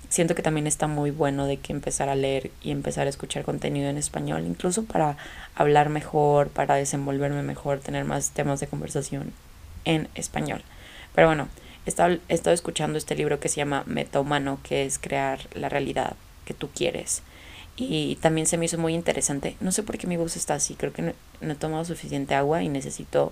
siento 0.10 0.36
que 0.36 0.42
también 0.42 0.68
está 0.68 0.88
muy 0.88 1.12
bueno 1.12 1.46
de 1.46 1.58
que 1.58 1.72
empezar 1.72 2.10
a 2.10 2.16
leer 2.16 2.52
y 2.62 2.72
empezar 2.72 3.08
a 3.08 3.10
escuchar 3.10 3.44
contenido 3.44 3.90
en 3.90 3.98
español, 3.98 4.46
incluso 4.46 4.84
para 4.84 5.18
hablar 5.56 5.90
mejor, 5.90 6.50
para 6.50 6.76
desenvolverme 6.76 7.44
mejor, 7.44 7.80
tener 7.80 8.06
más 8.06 8.32
temas 8.32 8.60
de 8.60 8.68
conversación 8.68 9.32
en 9.86 10.10
español. 10.16 10.64
Pero 11.14 11.28
bueno, 11.28 11.48
he 11.86 11.90
estado, 11.90 12.18
he 12.28 12.34
estado 12.34 12.54
escuchando 12.54 12.98
este 12.98 13.16
libro 13.16 13.40
que 13.40 13.50
se 13.50 13.58
llama 13.58 13.84
Metahumano, 13.86 14.60
que 14.64 14.86
es 14.86 15.00
crear 15.00 15.40
la 15.54 15.70
realidad 15.70 16.16
que 16.46 16.54
tú 16.54 16.70
quieres. 16.74 17.22
Y 17.78 18.18
también 18.18 18.46
se 18.46 18.58
me 18.58 18.66
hizo 18.66 18.78
muy 18.78 18.94
interesante. 18.94 19.56
No 19.62 19.72
sé 19.72 19.84
por 19.84 19.98
qué 19.98 20.06
mi 20.06 20.18
voz 20.18 20.36
está 20.36 20.56
así, 20.56 20.76
creo 20.76 20.92
que 20.92 21.02
no, 21.02 21.14
no 21.40 21.54
he 21.54 21.56
tomado 21.56 21.86
suficiente 21.86 22.36
agua 22.36 22.62
y 22.62 22.68
necesito 22.68 23.32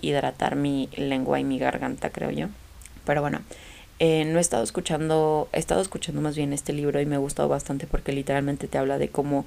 hidratar 0.00 0.56
mi 0.56 0.88
lengua 0.96 1.38
y 1.38 1.44
mi 1.44 1.58
garganta, 1.58 2.10
creo 2.10 2.30
yo. 2.30 2.48
Pero 3.04 3.20
bueno, 3.20 3.42
eh, 3.98 4.24
no 4.24 4.38
he 4.38 4.40
estado 4.40 4.64
escuchando, 4.64 5.48
he 5.52 5.58
estado 5.58 5.80
escuchando 5.80 6.20
más 6.20 6.36
bien 6.36 6.52
este 6.52 6.72
libro 6.72 7.00
y 7.00 7.06
me 7.06 7.14
ha 7.14 7.18
gustado 7.18 7.48
bastante 7.48 7.86
porque 7.86 8.12
literalmente 8.12 8.66
te 8.66 8.78
habla 8.78 8.98
de 8.98 9.08
cómo 9.08 9.44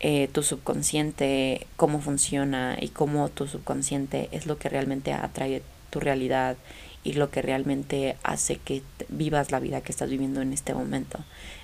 eh, 0.00 0.28
tu 0.32 0.42
subconsciente, 0.42 1.66
cómo 1.76 2.00
funciona 2.00 2.76
y 2.80 2.88
cómo 2.88 3.28
tu 3.28 3.46
subconsciente 3.46 4.28
es 4.32 4.46
lo 4.46 4.58
que 4.58 4.68
realmente 4.68 5.12
atrae 5.12 5.62
tu 5.90 6.00
realidad 6.00 6.56
y 7.04 7.14
lo 7.14 7.30
que 7.30 7.42
realmente 7.42 8.16
hace 8.22 8.56
que 8.56 8.82
vivas 9.08 9.52
la 9.52 9.60
vida 9.60 9.80
que 9.80 9.92
estás 9.92 10.10
viviendo 10.10 10.42
en 10.42 10.52
este 10.52 10.74
momento. 10.74 11.20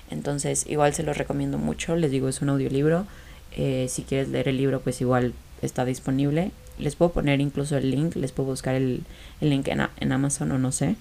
Entonces, 0.09 0.65
igual 0.67 0.93
se 0.93 1.03
lo 1.03 1.13
recomiendo 1.13 1.57
mucho, 1.57 1.95
les 1.95 2.11
digo, 2.11 2.29
es 2.29 2.41
un 2.41 2.49
audiolibro. 2.49 3.05
Eh, 3.51 3.87
si 3.89 4.03
quieres 4.03 4.29
leer 4.29 4.47
el 4.49 4.57
libro, 4.57 4.81
pues 4.81 5.01
igual 5.01 5.33
está 5.61 5.85
disponible. 5.85 6.51
Les 6.77 6.95
puedo 6.95 7.11
poner 7.11 7.41
incluso 7.41 7.77
el 7.77 7.91
link, 7.91 8.15
les 8.15 8.31
puedo 8.31 8.49
buscar 8.49 8.75
el, 8.75 9.03
el 9.41 9.49
link 9.49 9.67
en, 9.67 9.81
en 9.99 10.11
Amazon 10.11 10.51
o 10.51 10.57
no 10.57 10.71
sé. 10.71 10.95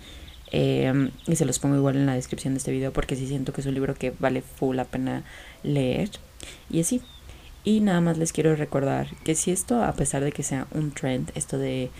Em, 0.57 1.11
y 1.27 1.35
se 1.35 1.45
los 1.47 1.59
pongo 1.59 1.75
igual 1.75 1.97
en 1.97 2.07
la 2.07 2.14
descripción 2.14 2.55
de 2.55 2.59
este 2.59 2.71
video 2.71 2.93
porque 2.93 3.17
sí 3.17 3.27
siento 3.27 3.53
que 3.53 3.61
es 3.61 3.67
un 3.67 3.75
libro 3.75 3.97
que 3.97 4.14
vale 4.21 4.40
full 4.40 4.77
la 4.77 4.85
pena 4.85 5.25
leer. 5.64 6.11
Y 6.71 6.81
así. 6.81 7.03
Y 7.64 7.81
nada 7.81 8.01
más 8.01 8.19
les 8.19 8.33
quiero 8.33 8.55
recordar 8.55 9.09
que 9.25 9.35
si 9.35 9.51
esto, 9.51 9.83
a 9.83 9.93
pesar 9.95 10.23
de 10.23 10.31
que 10.31 10.45
sea 10.45 10.69
un 10.71 10.93
trend, 10.93 11.33
esto 11.35 11.59
de 11.59 11.90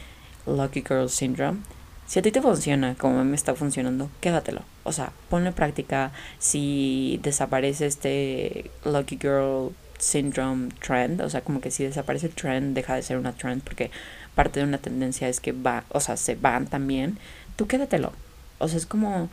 Lucky 0.47 0.85
Girl 0.87 1.11
Syndrome, 1.11 1.62
si 2.07 2.21
a 2.21 2.23
ti 2.23 2.31
te 2.31 2.40
funciona 2.40 2.95
como 2.95 3.25
me 3.25 3.35
está 3.35 3.57
funcionando, 3.57 4.09
quédatelo. 4.21 4.62
O 4.85 4.93
sea, 4.93 5.12
ponle 5.31 5.51
práctica. 5.51 6.12
Si 6.38 7.19
desaparece 7.25 7.87
este 7.87 8.71
Lucky 8.85 9.19
Girl 9.21 9.73
Syndrome 9.99 10.69
trend, 10.81 11.23
o 11.23 11.29
sea, 11.29 11.40
como 11.40 11.61
que 11.61 11.73
si 11.73 11.83
desaparece 11.83 12.27
el 12.29 12.35
trend, 12.35 12.77
deja 12.77 12.95
de 12.95 13.03
ser 13.03 13.17
una 13.17 13.33
trend 13.33 13.62
porque 13.64 13.90
parte 14.37 14.61
de 14.61 14.67
una 14.67 14.79
tendencia 14.79 15.29
es 15.29 15.40
que 15.40 15.51
va, 15.51 15.83
o 15.88 15.99
sea, 15.99 16.17
se 16.17 16.37
van 16.37 16.69
también, 16.69 17.19
tú 17.57 17.67
quédatelo. 17.67 18.12
O 18.59 18.69
sea, 18.69 18.79
es 18.79 18.87
como 18.87 19.29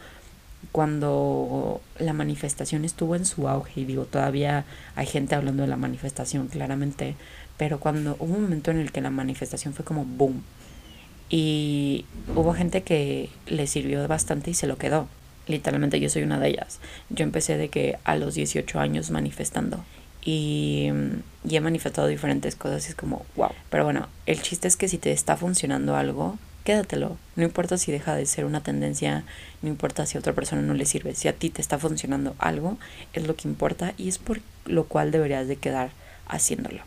cuando 0.71 1.81
la 1.97 2.13
manifestación 2.13 2.86
estuvo 2.86 3.15
en 3.15 3.25
su 3.25 3.47
auge 3.47 3.81
y 3.81 3.86
digo, 3.86 4.05
todavía 4.05 4.65
hay 4.95 5.05
gente 5.05 5.36
hablando 5.36 5.63
de 5.63 5.69
la 5.69 5.77
manifestación, 5.77 6.47
claramente, 6.47 7.15
pero 7.57 7.79
cuando 7.79 8.15
hubo 8.19 8.36
un 8.36 8.43
momento 8.43 8.71
en 8.71 8.79
el 8.79 8.91
que 8.91 9.01
la 9.01 9.10
manifestación 9.10 9.73
fue 9.73 9.84
como 9.86 10.05
boom 10.05 10.43
y 11.29 12.05
hubo 12.36 12.53
gente 12.53 12.84
que 12.84 13.29
le 13.47 13.67
sirvió 13.67 14.05
bastante 14.07 14.51
y 14.51 14.53
se 14.53 14.67
lo 14.67 14.77
quedó. 14.77 15.07
Literalmente 15.47 15.99
yo 15.99 16.10
soy 16.10 16.23
una 16.23 16.39
de 16.39 16.49
ellas. 16.49 16.79
Yo 17.10 17.23
empecé 17.23 17.57
de 17.57 17.69
que 17.69 17.97
a 18.03 18.15
los 18.15 18.36
18 18.36 18.79
años 18.79 19.12
manifestando 19.12 19.84
y, 20.23 20.91
y 21.47 21.55
he 21.55 21.62
manifestado 21.62 22.07
diferentes 22.07 22.55
cosas 22.55 22.86
y 22.86 22.89
es 22.89 22.95
como 22.95 23.25
wow. 23.36 23.51
Pero 23.69 23.86
bueno, 23.86 24.07
el 24.25 24.41
chiste 24.41 24.67
es 24.67 24.77
que 24.77 24.88
si 24.88 24.97
te 24.97 25.12
está 25.12 25.38
funcionando 25.38 25.95
algo, 25.95 26.38
quédatelo. 26.63 27.17
No 27.36 27.43
importa 27.43 27.78
si 27.78 27.91
deja 27.91 28.15
de 28.15 28.26
ser 28.26 28.45
una 28.45 28.62
tendencia, 28.62 29.24
no 29.62 29.69
importa 29.69 30.06
si 30.06 30.17
a 30.17 30.19
otra 30.19 30.34
persona 30.34 30.62
no 30.62 30.74
le 30.74 30.86
sirve. 30.86 31.15
Si 31.15 31.28
a 31.28 31.34
ti 31.34 31.50
te 31.50 31.62
está 31.62 31.78
funcionando 31.78 32.36
algo, 32.39 32.78
es 33.13 33.28
lo 33.28 33.36
que 33.36 33.47
importa 33.47 33.93
y 33.97 34.08
es 34.10 34.17
por 34.17 34.39
lo 34.65 34.86
cual 34.86 35.12
deberías 35.12 35.47
de 35.47 35.56
quedar 35.56 35.91
haciéndolo. 36.28 36.82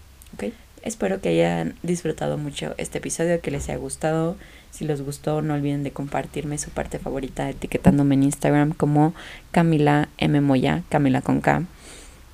Espero 0.83 1.23
que 1.23 1.31
hayan 1.31 1.77
disfrutado 1.83 2.37
mucho 2.37 2.75
este 2.77 2.99
episodio, 2.99 3.41
que 3.41 3.51
les 3.51 3.71
haya 3.71 3.79
gustado. 3.79 4.37
Si 4.71 4.85
les 4.85 5.01
gustó, 5.01 5.41
no 5.41 5.55
olviden 5.55 5.83
de 5.83 5.93
compartirme 5.93 6.59
su 6.59 6.69
parte 6.71 6.99
favorita 6.99 7.49
etiquetándome 7.49 8.17
en 8.17 8.25
Instagram 8.25 8.73
como 8.73 9.15
Camila 9.51 10.11
M. 10.19 10.43
Moya, 10.43 10.83
Camila 10.91 11.23
con. 11.23 11.41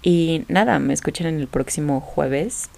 Y 0.02 0.44
nada, 0.48 0.80
me 0.80 0.94
escuchan 0.94 1.26
el 1.26 1.46
próximo 1.46 2.00
jueves 2.00 2.70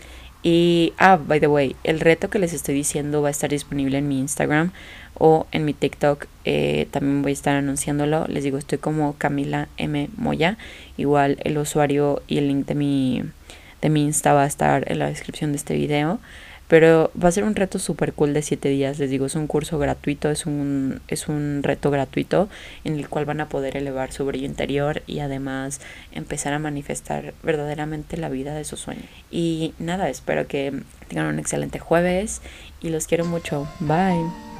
Y, 0.42 0.92
ah, 0.98 1.20
by 1.24 1.38
the 1.38 1.46
way, 1.46 1.76
el 1.84 2.00
reto 2.00 2.28
que 2.28 2.38
les 2.38 2.52
estoy 2.52 2.74
diciendo 2.74 3.22
va 3.22 3.28
a 3.28 3.30
estar 3.30 3.50
disponible 3.50 3.98
en 3.98 4.08
mi 4.08 4.18
Instagram 4.18 4.72
o 5.14 5.46
en 5.52 5.64
mi 5.64 5.72
TikTok. 5.72 6.26
Eh, 6.44 6.88
también 6.90 7.22
voy 7.22 7.30
a 7.30 7.34
estar 7.34 7.54
anunciándolo. 7.54 8.26
Les 8.26 8.42
digo, 8.42 8.58
estoy 8.58 8.78
como 8.78 9.14
Camila 9.14 9.68
M. 9.76 10.08
Moya. 10.16 10.58
Igual 10.96 11.38
el 11.44 11.58
usuario 11.58 12.22
y 12.26 12.38
el 12.38 12.48
link 12.48 12.66
de 12.66 12.74
mi, 12.74 13.22
de 13.80 13.88
mi 13.88 14.04
Insta 14.04 14.32
va 14.32 14.42
a 14.42 14.46
estar 14.46 14.90
en 14.90 14.98
la 14.98 15.06
descripción 15.06 15.52
de 15.52 15.58
este 15.58 15.74
video. 15.74 16.18
Pero 16.72 17.10
va 17.22 17.28
a 17.28 17.32
ser 17.32 17.44
un 17.44 17.54
reto 17.54 17.78
súper 17.78 18.14
cool 18.14 18.32
de 18.32 18.40
7 18.40 18.70
días. 18.70 18.98
Les 18.98 19.10
digo, 19.10 19.26
es 19.26 19.34
un 19.34 19.46
curso 19.46 19.78
gratuito, 19.78 20.30
es 20.30 20.46
un, 20.46 21.02
es 21.06 21.28
un 21.28 21.60
reto 21.62 21.90
gratuito 21.90 22.48
en 22.84 22.94
el 22.94 23.10
cual 23.10 23.26
van 23.26 23.42
a 23.42 23.50
poder 23.50 23.76
elevar 23.76 24.10
su 24.10 24.24
brillo 24.24 24.46
interior 24.46 25.02
y 25.06 25.18
además 25.18 25.82
empezar 26.12 26.54
a 26.54 26.58
manifestar 26.58 27.34
verdaderamente 27.42 28.16
la 28.16 28.30
vida 28.30 28.54
de 28.54 28.64
sus 28.64 28.80
sueños. 28.80 29.04
Y 29.30 29.74
nada, 29.78 30.08
espero 30.08 30.46
que 30.46 30.72
tengan 31.08 31.26
un 31.26 31.38
excelente 31.38 31.78
jueves 31.78 32.40
y 32.80 32.88
los 32.88 33.06
quiero 33.06 33.26
mucho. 33.26 33.68
Bye. 33.80 34.51